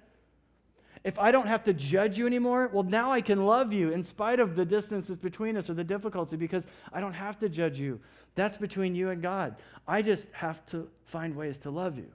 if 1.04 1.18
I 1.18 1.32
don't 1.32 1.48
have 1.48 1.64
to 1.64 1.74
judge 1.74 2.16
you 2.16 2.26
anymore, 2.26 2.70
well, 2.72 2.84
now 2.84 3.10
I 3.10 3.20
can 3.20 3.44
love 3.44 3.72
you 3.72 3.90
in 3.92 4.04
spite 4.04 4.38
of 4.38 4.54
the 4.54 4.64
distances 4.64 5.18
between 5.18 5.56
us 5.56 5.68
or 5.68 5.74
the 5.74 5.82
difficulty 5.82 6.36
because 6.36 6.64
I 6.92 7.00
don't 7.00 7.14
have 7.14 7.38
to 7.40 7.48
judge 7.48 7.78
you. 7.78 8.00
That's 8.34 8.56
between 8.56 8.94
you 8.94 9.10
and 9.10 9.20
God. 9.20 9.56
I 9.86 10.02
just 10.02 10.26
have 10.32 10.64
to 10.66 10.88
find 11.04 11.34
ways 11.34 11.58
to 11.58 11.70
love 11.70 11.98
you. 11.98 12.08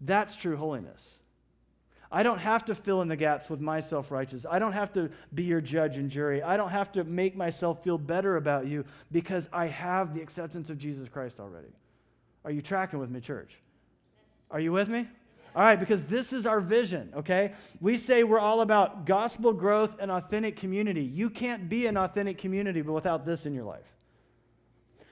That's 0.00 0.34
true 0.34 0.56
holiness. 0.56 1.14
I 2.12 2.24
don't 2.24 2.38
have 2.38 2.64
to 2.64 2.74
fill 2.74 3.02
in 3.02 3.08
the 3.08 3.14
gaps 3.16 3.48
with 3.48 3.60
my 3.60 3.78
self 3.78 4.10
righteous. 4.10 4.44
I 4.50 4.58
don't 4.58 4.72
have 4.72 4.92
to 4.94 5.10
be 5.32 5.44
your 5.44 5.60
judge 5.60 5.96
and 5.96 6.10
jury. 6.10 6.42
I 6.42 6.56
don't 6.56 6.70
have 6.70 6.90
to 6.92 7.04
make 7.04 7.36
myself 7.36 7.84
feel 7.84 7.98
better 7.98 8.36
about 8.36 8.66
you 8.66 8.84
because 9.12 9.48
I 9.52 9.68
have 9.68 10.14
the 10.14 10.20
acceptance 10.20 10.70
of 10.70 10.78
Jesus 10.78 11.08
Christ 11.08 11.38
already. 11.38 11.68
Are 12.44 12.50
you 12.50 12.62
tracking 12.62 12.98
with 12.98 13.10
me, 13.10 13.20
church? 13.20 13.56
Are 14.50 14.58
you 14.58 14.72
with 14.72 14.88
me? 14.88 15.06
All 15.54 15.62
right, 15.62 15.78
because 15.78 16.04
this 16.04 16.32
is 16.32 16.46
our 16.46 16.60
vision, 16.60 17.12
okay? 17.16 17.54
We 17.80 17.96
say 17.96 18.22
we're 18.22 18.38
all 18.38 18.60
about 18.60 19.04
gospel 19.04 19.52
growth 19.52 19.96
and 19.98 20.10
authentic 20.10 20.56
community. 20.56 21.02
You 21.02 21.28
can't 21.28 21.68
be 21.68 21.86
an 21.86 21.96
authentic 21.96 22.38
community 22.38 22.82
without 22.82 23.26
this 23.26 23.46
in 23.46 23.54
your 23.54 23.64
life. 23.64 23.86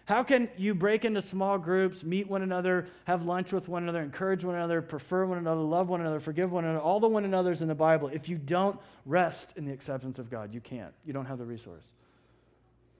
How 0.04 0.22
can 0.22 0.48
you 0.56 0.74
break 0.74 1.04
into 1.04 1.20
small 1.20 1.58
groups, 1.58 2.02
meet 2.02 2.30
one 2.30 2.40
another, 2.40 2.86
have 3.04 3.26
lunch 3.26 3.52
with 3.52 3.68
one 3.68 3.82
another, 3.82 4.00
encourage 4.00 4.42
one 4.42 4.54
another, 4.54 4.80
prefer 4.80 5.26
one 5.26 5.36
another, 5.36 5.60
love 5.60 5.90
one 5.90 6.00
another, 6.00 6.18
forgive 6.18 6.50
one 6.50 6.64
another, 6.64 6.80
all 6.80 6.98
the 6.98 7.08
one 7.08 7.26
another's 7.26 7.60
in 7.60 7.68
the 7.68 7.74
Bible, 7.74 8.08
if 8.08 8.26
you 8.26 8.38
don't 8.38 8.80
rest 9.04 9.52
in 9.56 9.66
the 9.66 9.72
acceptance 9.72 10.18
of 10.18 10.30
God? 10.30 10.54
You 10.54 10.60
can't. 10.60 10.94
You 11.04 11.12
don't 11.12 11.26
have 11.26 11.36
the 11.36 11.44
resource. 11.44 11.84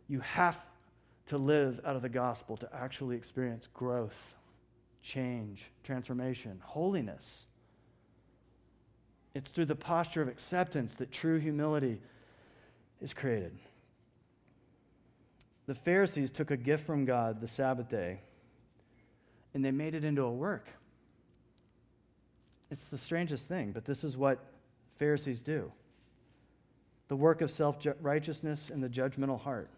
You 0.07 0.21
have 0.21 0.67
to 1.29 1.39
live 1.39 1.81
out 1.85 1.97
of 1.97 2.03
the 2.03 2.11
gospel 2.11 2.59
to 2.59 2.69
actually 2.75 3.17
experience 3.17 3.69
growth 3.73 4.35
change, 5.03 5.65
transformation, 5.85 6.61
holiness. 6.63 7.47
It's 9.35 9.51
through 9.51 9.67
the 9.67 9.77
posture 9.77 10.23
of 10.23 10.29
acceptance 10.29 10.95
that 10.95 11.13
true 11.13 11.39
humility 11.39 12.01
is 13.01 13.15
created. 13.15 13.59
The 15.67 15.75
Pharisees 15.75 16.31
took 16.31 16.51
a 16.51 16.57
gift 16.57 16.87
from 16.87 17.05
God 17.05 17.41
the 17.41 17.49
Sabbath 17.49 17.89
day 17.89 18.21
and 19.55 19.65
they 19.65 19.71
made 19.71 19.95
it 19.95 20.05
into 20.05 20.23
a 20.23 20.33
work. 20.33 20.69
It's 22.71 22.89
the 22.89 22.99
strangest 22.99 23.47
thing, 23.47 23.73
but 23.73 23.85
this 23.85 24.05
is 24.05 24.17
what 24.17 24.39
Pharisees 24.97 25.43
do 25.43 25.73
the 27.09 27.17
work 27.17 27.41
of 27.41 27.51
self 27.51 27.79
righteousness 28.03 28.71
and 28.71 28.83
the 28.83 28.89
judgmental 28.89 29.41
heart. 29.41 29.71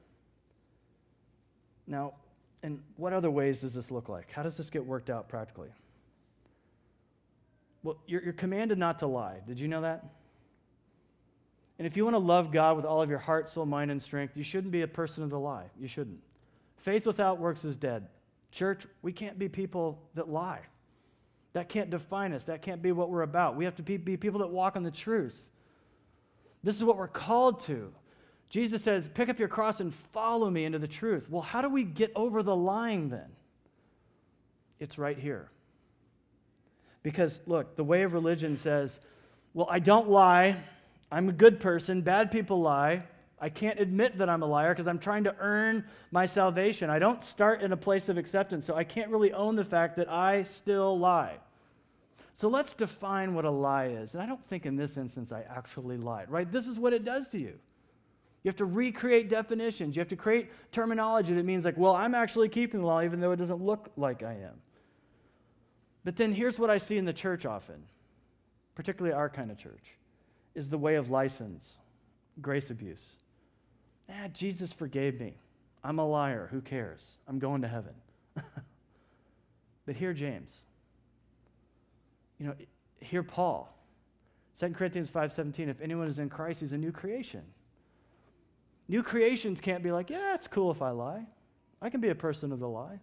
Now, 1.87 2.15
and 2.63 2.81
what 2.97 3.13
other 3.13 3.31
ways 3.31 3.61
does 3.61 3.75
this 3.75 3.91
look 3.91 4.09
like? 4.09 4.31
How 4.31 4.43
does 4.43 4.57
this 4.57 4.71
get 4.71 4.85
worked 4.85 5.11
out 5.11 5.29
practically? 5.29 5.69
Well, 7.83 7.97
you're, 8.07 8.23
you're 8.23 8.33
commanded 8.33 8.79
not 8.79 8.99
to 8.99 9.07
lie. 9.07 9.39
Did 9.47 9.59
you 9.59 9.69
know 9.69 9.81
that? 9.81 10.05
And 11.79 11.87
if 11.87 11.97
you 11.97 12.05
want 12.05 12.15
to 12.15 12.19
love 12.19 12.53
God 12.53 12.77
with 12.77 12.85
all 12.85 13.01
of 13.01 13.09
your 13.09 13.19
heart, 13.19 13.49
soul, 13.49 13.65
mind, 13.65 13.91
and 13.91 14.03
strength, 14.03 14.37
you 14.37 14.45
shouldn't 14.45 14.71
be 14.71 14.83
a 14.83 14.89
person 14.89 15.25
of 15.25 15.31
the 15.31 15.39
lie. 15.39 15.65
You 15.79 15.89
shouldn't. 15.89 16.19
Faith 16.77 17.07
without 17.07 17.39
works 17.39 17.65
is 17.65 17.75
dead. 17.77 18.07
Church, 18.53 18.87
we 19.01 19.13
can't 19.13 19.39
be 19.39 19.49
people 19.49 20.03
that 20.15 20.29
lie. 20.29 20.61
That 21.55 21.71
can't 21.71 21.89
define 21.89 22.35
us. 22.35 22.45
That 22.45 22.61
can't 22.61 22.83
be 22.83 22.93
what 22.93 23.09
we're 23.09 23.23
about. 23.23 23.57
We 23.57 23.65
have 23.65 23.77
to 23.77 23.83
be, 23.83 23.97
be 23.97 24.19
people 24.19 24.41
that 24.41 24.49
walk 24.49 24.77
in 24.77 24.83
the 24.83 24.91
truth. 24.91 25.41
This 26.63 26.77
is 26.77 26.85
what 26.85 26.99
we're 26.99 27.09
called 27.09 27.61
to. 27.61 27.93
Jesus 28.51 28.83
says, 28.83 29.09
Pick 29.09 29.29
up 29.29 29.39
your 29.39 29.49
cross 29.49 29.81
and 29.81 29.95
follow 29.95 30.51
me 30.51 30.65
into 30.65 30.79
the 30.79 30.89
truth. 30.89 31.31
Well, 31.31 31.41
how 31.41 31.63
do 31.63 31.71
we 31.71 31.85
get 31.85 32.13
over 32.15 32.43
the 32.43 32.55
lying 32.55 33.09
then? 33.09 33.31
It's 34.79 34.99
right 34.99 35.19
here. 35.19 35.49
Because, 37.03 37.41
look, 37.47 37.77
the 37.77 37.85
way 37.85 38.03
of 38.03 38.13
religion 38.13 38.57
says, 38.57 39.01
Well, 39.55 39.69
I 39.71 39.79
don't 39.79 40.11
lie. 40.11 40.59
I'm 41.13 41.29
a 41.29 41.33
good 41.33 41.61
person. 41.61 42.03
Bad 42.03 42.31
people 42.31 42.61
lie. 42.61 43.05
I 43.41 43.49
can't 43.49 43.81
admit 43.81 44.19
that 44.19 44.29
I'm 44.29 44.43
a 44.43 44.47
liar 44.47 44.75
because 44.75 44.87
I'm 44.87 44.99
trying 44.99 45.25
to 45.25 45.35
earn 45.39 45.87
my 46.11 46.27
salvation. 46.27 46.91
I 46.91 46.99
don't 46.99 47.25
start 47.25 47.63
in 47.63 47.73
a 47.73 47.77
place 47.77 48.09
of 48.11 48.19
acceptance, 48.19 48.67
so 48.67 48.75
I 48.75 48.85
can't 48.85 49.11
really 49.11 49.33
own 49.33 49.57
the 49.57 49.65
fact 49.65 49.97
that 49.97 50.11
I 50.11 50.43
still 50.43 50.99
lie. 50.99 51.39
So 52.35 52.49
let's 52.49 52.75
define 52.75 53.35
what 53.35 53.45
a 53.45 53.51
lie 53.51 53.87
is. 53.87 54.13
And 54.13 54.23
I 54.23 54.27
don't 54.27 54.45
think 54.49 54.67
in 54.67 54.77
this 54.77 54.97
instance 54.97 55.33
I 55.33 55.43
actually 55.43 55.97
lied, 55.97 56.31
right? 56.31 56.51
This 56.51 56.67
is 56.67 56.79
what 56.79 56.93
it 56.93 57.05
does 57.05 57.29
to 57.29 57.39
you. 57.39 57.55
You 58.43 58.49
have 58.49 58.57
to 58.57 58.65
recreate 58.65 59.29
definitions. 59.29 59.97
You 59.97 60.01
have 60.01 60.09
to 60.09 60.17
create 60.17 60.51
terminology 60.73 61.35
that 61.35 61.45
means, 61.45 61.65
like, 61.65 61.77
well, 61.77 61.95
I'm 61.95 62.15
actually 62.15 62.49
keeping 62.49 62.81
the 62.81 62.87
law 62.87 63.03
even 63.03 63.21
though 63.21 63.33
it 63.33 63.37
doesn't 63.37 63.63
look 63.63 63.91
like 63.97 64.23
I 64.23 64.33
am. 64.33 64.61
But 66.05 66.17
then 66.17 66.33
here's 66.33 66.59
what 66.59 66.71
I 66.71 66.79
see 66.79 66.97
in 66.97 67.05
the 67.05 67.13
church 67.13 67.45
often, 67.45 67.83
particularly 68.75 69.15
our 69.15 69.29
kind 69.29 69.51
of 69.51 69.59
church, 69.59 69.97
is 70.55 70.71
the 70.71 70.79
way 70.79 70.95
of 70.95 71.11
license, 71.11 71.77
grace 72.41 72.71
abuse. 72.71 73.05
Ah, 74.09 74.29
Jesus 74.33 74.73
forgave 74.73 75.21
me. 75.21 75.35
I'm 75.85 75.99
a 75.99 76.07
liar. 76.07 76.49
Who 76.51 76.63
cares? 76.63 77.05
I'm 77.29 77.39
going 77.39 77.63
to 77.63 77.69
heaven. 77.69 77.95
But 79.91 79.97
hear 79.97 80.13
James. 80.13 80.57
You 82.39 82.47
know, 82.47 82.55
hear 83.01 83.25
Paul. 83.25 83.77
2 84.61 84.69
Corinthians 84.71 85.11
5:17 85.11 85.69
if 85.69 85.81
anyone 85.81 86.07
is 86.07 86.21
in 86.21 86.29
Christ 86.29 86.61
he's 86.61 86.71
a 86.71 86.79
new 86.79 86.93
creation. 86.93 87.43
New 88.91 89.05
creations 89.05 89.61
can't 89.61 89.85
be 89.85 89.93
like, 89.93 90.11
yeah, 90.11 90.35
it's 90.35 90.49
cool 90.49 90.73
if 90.73 90.83
I 90.83 90.91
lie. 90.91 91.25
I 91.81 91.91
can 91.91 92.01
be 92.01 92.09
a 92.09 92.15
person 92.17 92.51
of 92.51 92.59
the 92.59 92.69
lie. 92.69 92.99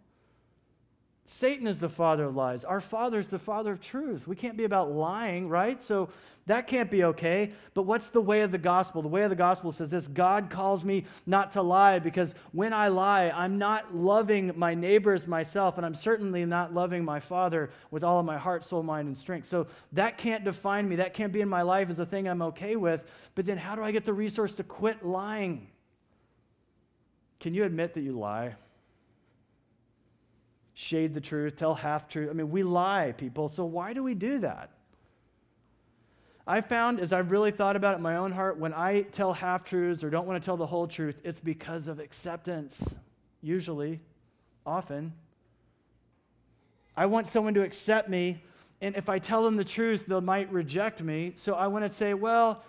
Satan 1.28 1.66
is 1.66 1.80
the 1.80 1.88
father 1.88 2.26
of 2.26 2.36
lies. 2.36 2.66
Our 2.66 2.82
father 2.82 3.20
is 3.20 3.28
the 3.30 3.40
father 3.40 3.72
of 3.72 3.80
truth. 3.80 4.28
We 4.28 4.36
can't 4.36 4.58
be 4.58 4.66
about 4.66 4.92
lying, 4.92 5.48
right? 5.48 5.82
So 5.82 6.10
that 6.46 6.68
can't 6.68 6.92
be 6.92 7.06
okay. 7.06 7.54
But 7.74 7.84
what's 7.84 8.10
the 8.10 8.20
way 8.20 8.42
of 8.42 8.52
the 8.52 8.58
gospel? 8.58 9.02
The 9.02 9.08
way 9.08 9.24
of 9.24 9.30
the 9.30 9.36
gospel 9.38 9.72
says 9.72 9.88
this 9.88 10.08
God 10.08 10.50
calls 10.50 10.84
me 10.84 11.06
not 11.26 11.54
to 11.54 11.62
lie 11.62 12.00
because 12.00 12.36
when 12.52 12.74
I 12.74 12.90
lie, 12.90 13.30
I'm 13.30 13.58
not 13.58 13.96
loving 13.96 14.52
my 14.58 14.74
neighbors 14.74 15.26
myself, 15.26 15.78
and 15.78 15.86
I'm 15.86 15.96
certainly 15.96 16.46
not 16.46 16.74
loving 16.74 17.06
my 17.06 17.22
father 17.22 17.70
with 17.92 18.04
all 18.04 18.20
of 18.20 18.26
my 18.26 18.38
heart, 18.38 18.66
soul, 18.66 18.84
mind, 18.84 19.08
and 19.08 19.18
strength. 19.18 19.48
So 19.48 19.68
that 19.94 20.18
can't 20.18 20.44
define 20.44 20.90
me. 20.90 20.98
That 20.98 21.14
can't 21.14 21.32
be 21.32 21.40
in 21.40 21.48
my 21.48 21.62
life 21.62 21.90
as 21.90 22.00
a 22.00 22.06
thing 22.06 22.28
I'm 22.28 22.42
okay 22.42 22.76
with. 22.76 23.06
But 23.36 23.46
then 23.46 23.58
how 23.58 23.76
do 23.76 23.86
I 23.86 23.92
get 23.92 24.04
the 24.04 24.14
resource 24.14 24.54
to 24.56 24.64
quit 24.64 25.06
lying? 25.06 25.68
Can 27.40 27.54
you 27.54 27.64
admit 27.64 27.94
that 27.94 28.02
you 28.02 28.14
lie? 28.14 28.56
shade 30.78 31.16
the 31.16 31.22
truth, 31.22 31.56
tell 31.56 31.74
half 31.74 32.08
truth. 32.08 32.30
I 32.30 32.34
mean, 32.34 32.52
we 32.52 32.62
lie, 32.62 33.12
people. 33.18 33.48
So 33.48 33.66
why 33.66 33.94
do 33.94 34.04
we 34.04 34.14
do 34.14 34.38
that? 34.40 34.70
I 36.46 36.62
found, 36.62 37.00
as 37.00 37.12
I've 37.12 37.32
really 37.32 37.50
thought 37.50 37.76
about 37.76 37.96
it 37.96 37.98
in 37.98 38.04
my 38.04 38.18
own 38.18 38.32
heart, 38.32 38.60
when 38.60 38.76
I 38.76 39.02
tell 39.02 39.34
half 39.34 39.64
truths 39.64 40.04
or 40.04 40.12
don't 40.12 40.28
want 40.28 40.40
to 40.40 40.46
tell 40.46 40.56
the 40.56 40.68
whole 40.68 40.86
truth, 40.86 41.20
it's 41.24 41.40
because 41.40 41.88
of 41.88 42.00
acceptance, 42.00 42.80
usually, 43.42 44.02
often. 44.68 45.14
I 46.96 47.08
want 47.08 47.26
someone 47.26 47.56
to 47.56 47.64
accept 47.64 48.08
me, 48.08 48.44
and 48.80 48.96
if 48.96 49.10
I 49.10 49.18
tell 49.18 49.44
them 49.44 49.56
the 49.56 49.66
truth, 49.66 50.06
they 50.06 50.20
might 50.20 50.54
reject 50.54 51.02
me. 51.02 51.34
So 51.38 51.56
I 51.56 51.66
want 51.66 51.92
to 51.92 51.98
say, 51.98 52.14
well, 52.14 52.64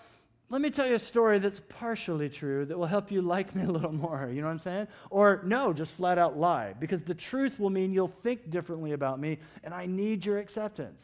let 0.50 0.62
me 0.62 0.70
tell 0.70 0.86
you 0.86 0.94
a 0.94 0.98
story 0.98 1.38
that's 1.38 1.60
partially 1.68 2.28
true 2.30 2.64
that 2.64 2.78
will 2.78 2.86
help 2.86 3.10
you 3.10 3.20
like 3.20 3.54
me 3.54 3.64
a 3.64 3.70
little 3.70 3.92
more. 3.92 4.30
You 4.32 4.40
know 4.40 4.46
what 4.46 4.54
I'm 4.54 4.58
saying? 4.58 4.88
Or 5.10 5.42
no, 5.44 5.72
just 5.74 5.92
flat 5.92 6.16
out 6.16 6.38
lie, 6.38 6.74
because 6.78 7.02
the 7.02 7.14
truth 7.14 7.60
will 7.60 7.70
mean 7.70 7.92
you'll 7.92 8.14
think 8.22 8.48
differently 8.48 8.92
about 8.92 9.20
me, 9.20 9.38
and 9.62 9.74
I 9.74 9.86
need 9.86 10.24
your 10.24 10.38
acceptance. 10.38 11.02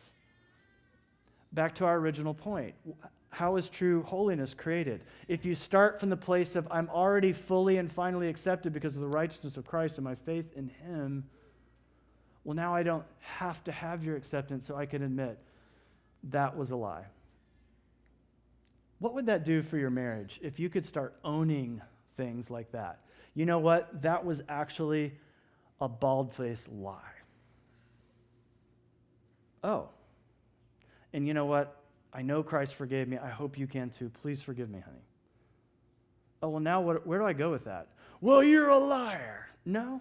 Back 1.52 1.74
to 1.76 1.84
our 1.84 1.96
original 1.96 2.32
point. 2.32 2.74
How 3.28 3.56
is 3.56 3.68
true 3.68 4.02
holiness 4.04 4.54
created? 4.54 5.02
If 5.28 5.44
you 5.44 5.54
start 5.54 6.00
from 6.00 6.08
the 6.08 6.16
place 6.16 6.56
of, 6.56 6.66
I'm 6.70 6.88
already 6.88 7.32
fully 7.32 7.76
and 7.76 7.92
finally 7.92 8.28
accepted 8.28 8.72
because 8.72 8.96
of 8.96 9.02
the 9.02 9.08
righteousness 9.08 9.56
of 9.56 9.66
Christ 9.66 9.98
and 9.98 10.04
my 10.04 10.14
faith 10.14 10.46
in 10.56 10.68
Him, 10.68 11.24
well, 12.44 12.54
now 12.54 12.74
I 12.74 12.82
don't 12.82 13.04
have 13.20 13.62
to 13.64 13.72
have 13.72 14.04
your 14.04 14.16
acceptance, 14.16 14.66
so 14.66 14.76
I 14.76 14.86
can 14.86 15.02
admit 15.02 15.38
that 16.30 16.56
was 16.56 16.70
a 16.70 16.76
lie. 16.76 17.04
What 19.04 19.12
would 19.12 19.26
that 19.26 19.44
do 19.44 19.60
for 19.60 19.76
your 19.76 19.90
marriage 19.90 20.40
if 20.42 20.58
you 20.58 20.70
could 20.70 20.86
start 20.86 21.14
owning 21.22 21.82
things 22.16 22.48
like 22.48 22.72
that? 22.72 23.00
You 23.34 23.44
know 23.44 23.58
what? 23.58 24.00
That 24.00 24.24
was 24.24 24.40
actually 24.48 25.12
a 25.78 25.86
bald 25.90 26.32
faced 26.32 26.70
lie. 26.72 26.96
Oh. 29.62 29.90
And 31.12 31.28
you 31.28 31.34
know 31.34 31.44
what? 31.44 31.82
I 32.14 32.22
know 32.22 32.42
Christ 32.42 32.76
forgave 32.76 33.06
me. 33.06 33.18
I 33.18 33.28
hope 33.28 33.58
you 33.58 33.66
can 33.66 33.90
too. 33.90 34.08
Please 34.08 34.42
forgive 34.42 34.70
me, 34.70 34.80
honey. 34.80 35.04
Oh, 36.42 36.48
well, 36.48 36.60
now 36.60 36.80
what, 36.80 37.06
where 37.06 37.18
do 37.18 37.26
I 37.26 37.34
go 37.34 37.50
with 37.50 37.66
that? 37.66 37.88
Well, 38.22 38.42
you're 38.42 38.70
a 38.70 38.78
liar. 38.78 39.50
No. 39.66 40.00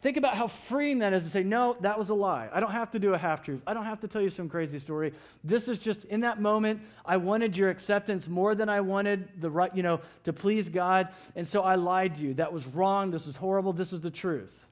Think 0.00 0.16
about 0.16 0.36
how 0.36 0.46
freeing 0.46 1.00
that 1.00 1.12
is 1.12 1.24
to 1.24 1.30
say, 1.30 1.42
no, 1.42 1.76
that 1.80 1.98
was 1.98 2.08
a 2.08 2.14
lie. 2.14 2.48
I 2.52 2.60
don't 2.60 2.70
have 2.70 2.92
to 2.92 3.00
do 3.00 3.14
a 3.14 3.18
half 3.18 3.42
truth. 3.42 3.60
I 3.66 3.74
don't 3.74 3.84
have 3.84 4.00
to 4.00 4.08
tell 4.08 4.22
you 4.22 4.30
some 4.30 4.48
crazy 4.48 4.78
story. 4.78 5.12
This 5.42 5.66
is 5.66 5.76
just 5.76 6.04
in 6.04 6.20
that 6.20 6.40
moment, 6.40 6.82
I 7.04 7.16
wanted 7.16 7.56
your 7.56 7.68
acceptance 7.68 8.28
more 8.28 8.54
than 8.54 8.68
I 8.68 8.80
wanted 8.80 9.28
the 9.40 9.50
right, 9.50 9.74
you 9.74 9.82
know, 9.82 10.00
to 10.22 10.32
please 10.32 10.68
God. 10.68 11.08
And 11.34 11.48
so 11.48 11.62
I 11.62 11.74
lied 11.74 12.16
to 12.18 12.22
you. 12.22 12.34
That 12.34 12.52
was 12.52 12.64
wrong. 12.68 13.10
This 13.10 13.26
is 13.26 13.34
horrible. 13.34 13.72
This 13.72 13.92
is 13.92 14.00
the 14.00 14.10
truth. 14.10 14.66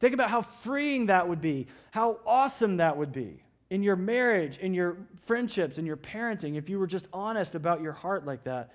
Think 0.00 0.12
about 0.12 0.28
how 0.28 0.42
freeing 0.42 1.06
that 1.06 1.26
would 1.26 1.40
be, 1.40 1.66
how 1.90 2.18
awesome 2.26 2.76
that 2.76 2.98
would 2.98 3.12
be 3.12 3.42
in 3.70 3.82
your 3.82 3.96
marriage, 3.96 4.58
in 4.58 4.74
your 4.74 4.98
friendships, 5.22 5.78
in 5.78 5.86
your 5.86 5.96
parenting, 5.96 6.56
if 6.56 6.68
you 6.68 6.78
were 6.78 6.86
just 6.86 7.08
honest 7.12 7.54
about 7.54 7.80
your 7.80 7.92
heart 7.92 8.26
like 8.26 8.44
that, 8.44 8.74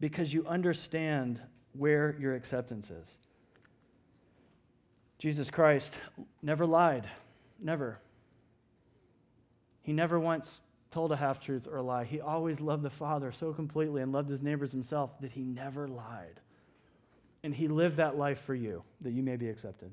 because 0.00 0.32
you 0.32 0.46
understand 0.46 1.40
where 1.72 2.16
your 2.18 2.34
acceptance 2.34 2.90
is. 2.90 3.08
Jesus 5.18 5.50
Christ 5.50 5.92
never 6.42 6.64
lied, 6.64 7.08
never. 7.60 7.98
He 9.82 9.92
never 9.92 10.18
once 10.18 10.60
told 10.90 11.12
a 11.12 11.16
half 11.16 11.40
truth 11.40 11.66
or 11.66 11.76
a 11.76 11.82
lie. 11.82 12.04
He 12.04 12.20
always 12.20 12.60
loved 12.60 12.82
the 12.82 12.90
Father 12.90 13.32
so 13.32 13.52
completely 13.52 14.00
and 14.00 14.12
loved 14.12 14.30
his 14.30 14.42
neighbors 14.42 14.70
himself 14.70 15.20
that 15.20 15.32
he 15.32 15.42
never 15.42 15.88
lied. 15.88 16.40
And 17.42 17.54
he 17.54 17.68
lived 17.68 17.96
that 17.96 18.16
life 18.16 18.40
for 18.42 18.54
you, 18.54 18.82
that 19.00 19.12
you 19.12 19.22
may 19.22 19.36
be 19.36 19.48
accepted. 19.48 19.90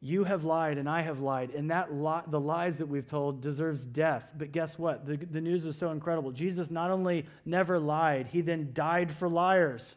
You 0.00 0.24
have 0.24 0.44
lied 0.44 0.76
and 0.76 0.88
I 0.88 1.02
have 1.02 1.20
lied, 1.20 1.50
and 1.50 1.70
that 1.70 1.94
li- 1.94 2.22
the 2.28 2.40
lies 2.40 2.76
that 2.78 2.86
we've 2.86 3.06
told 3.06 3.40
deserves 3.40 3.84
death. 3.86 4.28
But 4.36 4.52
guess 4.52 4.78
what? 4.78 5.06
The, 5.06 5.16
the 5.16 5.40
news 5.40 5.64
is 5.64 5.76
so 5.76 5.90
incredible. 5.90 6.30
Jesus 6.30 6.70
not 6.70 6.90
only 6.90 7.26
never 7.44 7.78
lied, 7.78 8.26
he 8.26 8.40
then 8.40 8.70
died 8.74 9.10
for 9.10 9.28
liars 9.28 9.94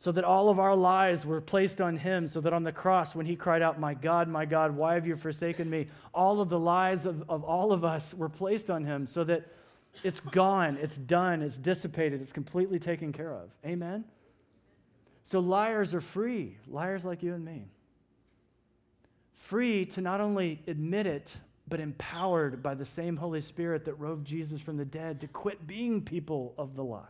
so 0.00 0.12
that 0.12 0.24
all 0.24 0.48
of 0.48 0.60
our 0.60 0.76
lives 0.76 1.26
were 1.26 1.40
placed 1.40 1.80
on 1.80 1.96
him, 1.96 2.28
so 2.28 2.40
that 2.40 2.52
on 2.52 2.62
the 2.62 2.72
cross, 2.72 3.16
when 3.16 3.26
he 3.26 3.34
cried 3.34 3.62
out, 3.62 3.80
My 3.80 3.94
God, 3.94 4.28
my 4.28 4.44
God, 4.44 4.76
why 4.76 4.94
have 4.94 5.06
you 5.06 5.16
forsaken 5.16 5.68
me? 5.68 5.88
All 6.14 6.40
of 6.40 6.48
the 6.48 6.58
lives 6.58 7.04
of, 7.04 7.24
of 7.28 7.42
all 7.42 7.72
of 7.72 7.84
us 7.84 8.14
were 8.14 8.28
placed 8.28 8.70
on 8.70 8.84
him, 8.84 9.06
so 9.08 9.24
that 9.24 9.48
it's 10.04 10.20
gone, 10.20 10.78
it's 10.80 10.96
done, 10.96 11.42
it's 11.42 11.56
dissipated, 11.56 12.22
it's 12.22 12.32
completely 12.32 12.78
taken 12.78 13.12
care 13.12 13.32
of. 13.32 13.50
Amen? 13.66 14.04
So 15.24 15.40
liars 15.40 15.94
are 15.94 16.00
free, 16.00 16.56
liars 16.68 17.04
like 17.04 17.24
you 17.24 17.34
and 17.34 17.44
me. 17.44 17.66
Free 19.34 19.84
to 19.86 20.00
not 20.00 20.20
only 20.20 20.62
admit 20.68 21.06
it, 21.06 21.36
but 21.66 21.80
empowered 21.80 22.62
by 22.62 22.74
the 22.74 22.84
same 22.84 23.16
Holy 23.16 23.40
Spirit 23.40 23.84
that 23.86 23.94
rose 23.94 24.22
Jesus 24.22 24.60
from 24.60 24.76
the 24.76 24.84
dead 24.84 25.20
to 25.20 25.26
quit 25.28 25.66
being 25.66 26.02
people 26.02 26.54
of 26.56 26.76
the 26.76 26.84
lie. 26.84 27.02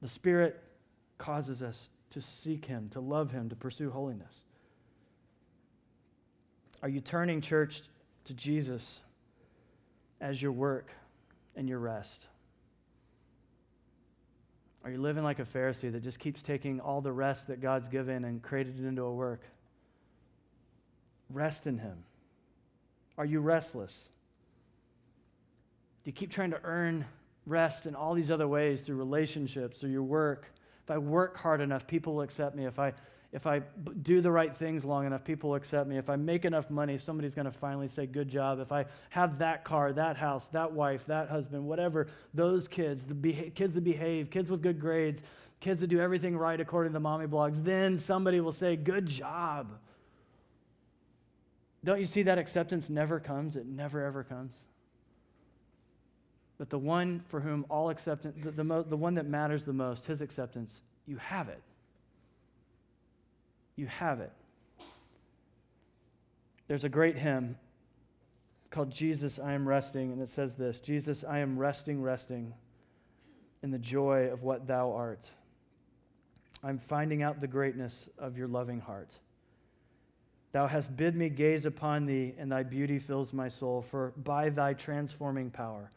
The 0.00 0.08
Spirit 0.08 0.62
causes 1.22 1.62
us 1.62 1.88
to 2.10 2.20
seek 2.20 2.64
Him, 2.64 2.88
to 2.90 3.00
love 3.00 3.30
Him, 3.30 3.48
to 3.48 3.54
pursue 3.54 3.90
holiness. 3.90 4.36
Are 6.82 6.88
you 6.88 7.00
turning, 7.00 7.40
church, 7.40 7.82
to 8.24 8.34
Jesus 8.34 9.00
as 10.20 10.42
your 10.42 10.50
work 10.50 10.90
and 11.54 11.68
your 11.68 11.78
rest? 11.78 12.26
Are 14.84 14.90
you 14.90 15.00
living 15.00 15.22
like 15.22 15.38
a 15.38 15.44
Pharisee 15.44 15.92
that 15.92 16.02
just 16.02 16.18
keeps 16.18 16.42
taking 16.42 16.80
all 16.80 17.00
the 17.00 17.12
rest 17.12 17.46
that 17.46 17.60
God's 17.60 17.86
given 17.86 18.24
and 18.24 18.42
created 18.42 18.80
it 18.80 18.84
into 18.84 19.02
a 19.02 19.14
work? 19.14 19.42
Rest 21.30 21.68
in 21.68 21.78
Him. 21.78 22.02
Are 23.16 23.24
you 23.24 23.38
restless? 23.38 24.08
Do 26.02 26.08
you 26.08 26.12
keep 26.12 26.32
trying 26.32 26.50
to 26.50 26.60
earn 26.64 27.04
rest 27.46 27.86
in 27.86 27.94
all 27.94 28.12
these 28.12 28.32
other 28.32 28.48
ways 28.48 28.80
through 28.80 28.96
relationships 28.96 29.84
or 29.84 29.88
your 29.88 30.02
work? 30.02 30.52
If 30.84 30.90
I 30.90 30.98
work 30.98 31.36
hard 31.36 31.60
enough, 31.60 31.86
people 31.86 32.14
will 32.14 32.22
accept 32.22 32.56
me. 32.56 32.66
If 32.66 32.78
I, 32.78 32.92
if 33.32 33.46
I 33.46 33.60
do 34.02 34.20
the 34.20 34.30
right 34.30 34.54
things 34.54 34.84
long 34.84 35.06
enough, 35.06 35.24
people 35.24 35.50
will 35.50 35.56
accept 35.56 35.88
me. 35.88 35.96
If 35.96 36.10
I 36.10 36.16
make 36.16 36.44
enough 36.44 36.70
money, 36.70 36.98
somebody's 36.98 37.34
going 37.34 37.44
to 37.46 37.52
finally 37.52 37.88
say, 37.88 38.06
Good 38.06 38.28
job. 38.28 38.58
If 38.58 38.72
I 38.72 38.86
have 39.10 39.38
that 39.38 39.64
car, 39.64 39.92
that 39.92 40.16
house, 40.16 40.48
that 40.48 40.72
wife, 40.72 41.06
that 41.06 41.28
husband, 41.28 41.64
whatever, 41.64 42.08
those 42.34 42.66
kids, 42.66 43.04
the 43.04 43.14
beha- 43.14 43.50
kids 43.50 43.74
that 43.74 43.84
behave, 43.84 44.30
kids 44.30 44.50
with 44.50 44.60
good 44.60 44.80
grades, 44.80 45.22
kids 45.60 45.80
that 45.80 45.86
do 45.86 46.00
everything 46.00 46.36
right 46.36 46.60
according 46.60 46.90
to 46.90 46.94
the 46.94 47.00
mommy 47.00 47.26
blogs, 47.26 47.62
then 47.62 47.98
somebody 47.98 48.40
will 48.40 48.52
say, 48.52 48.76
Good 48.76 49.06
job. 49.06 49.78
Don't 51.84 51.98
you 51.98 52.06
see 52.06 52.22
that 52.24 52.38
acceptance 52.38 52.88
never 52.88 53.18
comes? 53.18 53.56
It 53.56 53.66
never, 53.66 54.04
ever 54.04 54.24
comes. 54.24 54.52
But 56.62 56.70
the 56.70 56.78
one 56.78 57.24
for 57.26 57.40
whom 57.40 57.66
all 57.68 57.90
acceptance, 57.90 58.36
the, 58.40 58.52
the, 58.52 58.62
mo- 58.62 58.84
the 58.84 58.96
one 58.96 59.14
that 59.14 59.26
matters 59.26 59.64
the 59.64 59.72
most, 59.72 60.06
his 60.06 60.20
acceptance, 60.20 60.82
you 61.08 61.16
have 61.16 61.48
it. 61.48 61.60
You 63.74 63.86
have 63.86 64.20
it. 64.20 64.30
There's 66.68 66.84
a 66.84 66.88
great 66.88 67.18
hymn 67.18 67.56
called 68.70 68.92
Jesus, 68.92 69.40
I 69.40 69.54
Am 69.54 69.66
Resting, 69.66 70.12
and 70.12 70.22
it 70.22 70.30
says 70.30 70.54
this 70.54 70.78
Jesus, 70.78 71.24
I 71.28 71.38
am 71.38 71.58
resting, 71.58 72.00
resting 72.00 72.54
in 73.64 73.72
the 73.72 73.78
joy 73.80 74.28
of 74.30 74.44
what 74.44 74.68
thou 74.68 74.92
art. 74.92 75.32
I'm 76.62 76.78
finding 76.78 77.24
out 77.24 77.40
the 77.40 77.48
greatness 77.48 78.08
of 78.20 78.38
your 78.38 78.46
loving 78.46 78.78
heart. 78.78 79.10
Thou 80.52 80.68
hast 80.68 80.96
bid 80.96 81.16
me 81.16 81.28
gaze 81.28 81.66
upon 81.66 82.06
thee, 82.06 82.36
and 82.38 82.52
thy 82.52 82.62
beauty 82.62 83.00
fills 83.00 83.32
my 83.32 83.48
soul, 83.48 83.82
for 83.82 84.12
by 84.16 84.48
thy 84.48 84.74
transforming 84.74 85.50
power, 85.50 85.90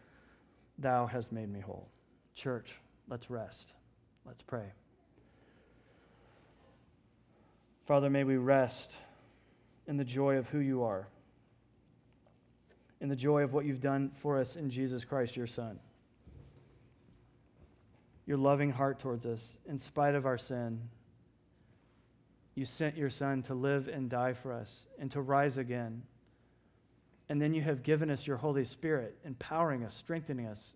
thou 0.77 1.05
hast 1.05 1.31
made 1.31 1.49
me 1.49 1.59
whole. 1.59 1.87
Church, 2.35 2.75
let's 3.07 3.29
rest. 3.29 3.73
Let's 4.25 4.41
pray. 4.41 4.71
Father, 7.85 8.09
may 8.09 8.23
we 8.23 8.37
rest 8.37 8.97
in 9.87 9.97
the 9.97 10.03
joy 10.03 10.37
of 10.37 10.49
who 10.49 10.57
you 10.57 10.83
are, 10.83 11.07
in 12.99 13.09
the 13.09 13.15
joy 13.15 13.43
of 13.43 13.53
what 13.53 13.65
you've 13.65 13.81
done 13.81 14.11
for 14.15 14.39
us 14.39 14.55
in 14.55 14.69
Jesus 14.69 15.05
Christ, 15.05 15.37
your 15.37 15.47
Son. 15.47 15.79
Your 18.25 18.37
loving 18.37 18.71
heart 18.71 18.99
towards 18.99 19.27
us, 19.27 19.59
in 19.67 19.77
spite 19.77 20.15
of 20.15 20.25
our 20.25 20.37
sin. 20.37 20.89
You 22.55 22.65
sent 22.65 22.97
your 22.97 23.11
Son 23.11 23.43
to 23.43 23.53
live 23.53 23.87
and 23.87 24.09
die 24.09 24.33
for 24.33 24.51
us 24.51 24.87
and 24.97 25.11
to 25.11 25.21
rise 25.21 25.57
again. 25.57 26.01
And 27.27 27.41
then 27.41 27.53
you 27.53 27.61
have 27.61 27.83
given 27.83 28.11
us 28.11 28.27
your 28.27 28.37
Holy 28.37 28.65
Spirit, 28.65 29.17
empowering 29.25 29.83
us, 29.83 29.95
strengthening 29.95 30.45
us 30.45 30.73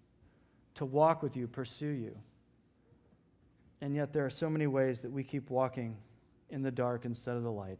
to 0.75 0.85
walk 0.85 1.21
with 1.21 1.35
you, 1.35 1.47
pursue 1.47 1.87
you. 1.87 2.17
And 3.81 3.95
yet, 3.95 4.13
there 4.13 4.25
are 4.25 4.29
so 4.29 4.49
many 4.49 4.67
ways 4.67 5.01
that 5.01 5.11
we 5.11 5.23
keep 5.23 5.49
walking 5.49 5.97
in 6.49 6.63
the 6.63 6.71
dark 6.71 7.05
instead 7.05 7.35
of 7.35 7.43
the 7.43 7.51
light. 7.51 7.79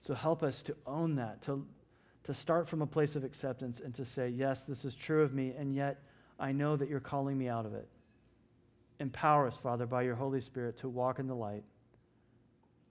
So, 0.00 0.14
help 0.14 0.42
us 0.42 0.62
to 0.62 0.76
own 0.86 1.16
that, 1.16 1.42
to, 1.42 1.66
to 2.24 2.34
start 2.34 2.68
from 2.68 2.82
a 2.82 2.86
place 2.86 3.16
of 3.16 3.24
acceptance 3.24 3.80
and 3.80 3.94
to 3.94 4.04
say, 4.04 4.28
Yes, 4.28 4.62
this 4.64 4.84
is 4.84 4.94
true 4.94 5.22
of 5.22 5.32
me, 5.32 5.54
and 5.56 5.74
yet 5.74 6.02
I 6.38 6.52
know 6.52 6.76
that 6.76 6.88
you're 6.88 7.00
calling 7.00 7.38
me 7.38 7.48
out 7.48 7.66
of 7.66 7.74
it. 7.74 7.88
Empower 9.00 9.46
us, 9.46 9.56
Father, 9.56 9.86
by 9.86 10.02
your 10.02 10.14
Holy 10.14 10.40
Spirit 10.40 10.76
to 10.78 10.88
walk 10.88 11.18
in 11.18 11.26
the 11.26 11.34
light, 11.34 11.64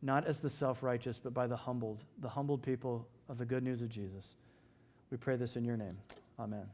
not 0.01 0.25
as 0.25 0.39
the 0.39 0.49
self 0.49 0.83
righteous, 0.83 1.19
but 1.19 1.33
by 1.33 1.47
the 1.47 1.55
humbled, 1.55 2.03
the 2.19 2.29
humbled 2.29 2.63
people 2.63 3.07
of 3.32 3.38
the 3.38 3.45
good 3.45 3.63
news 3.63 3.82
of 3.82 3.88
Jesus. 3.89 4.36
We 5.09 5.17
pray 5.17 5.38
this 5.38 5.55
in 5.55 5.63
your 5.63 5.77
name. 5.77 5.97
Amen. 6.38 6.67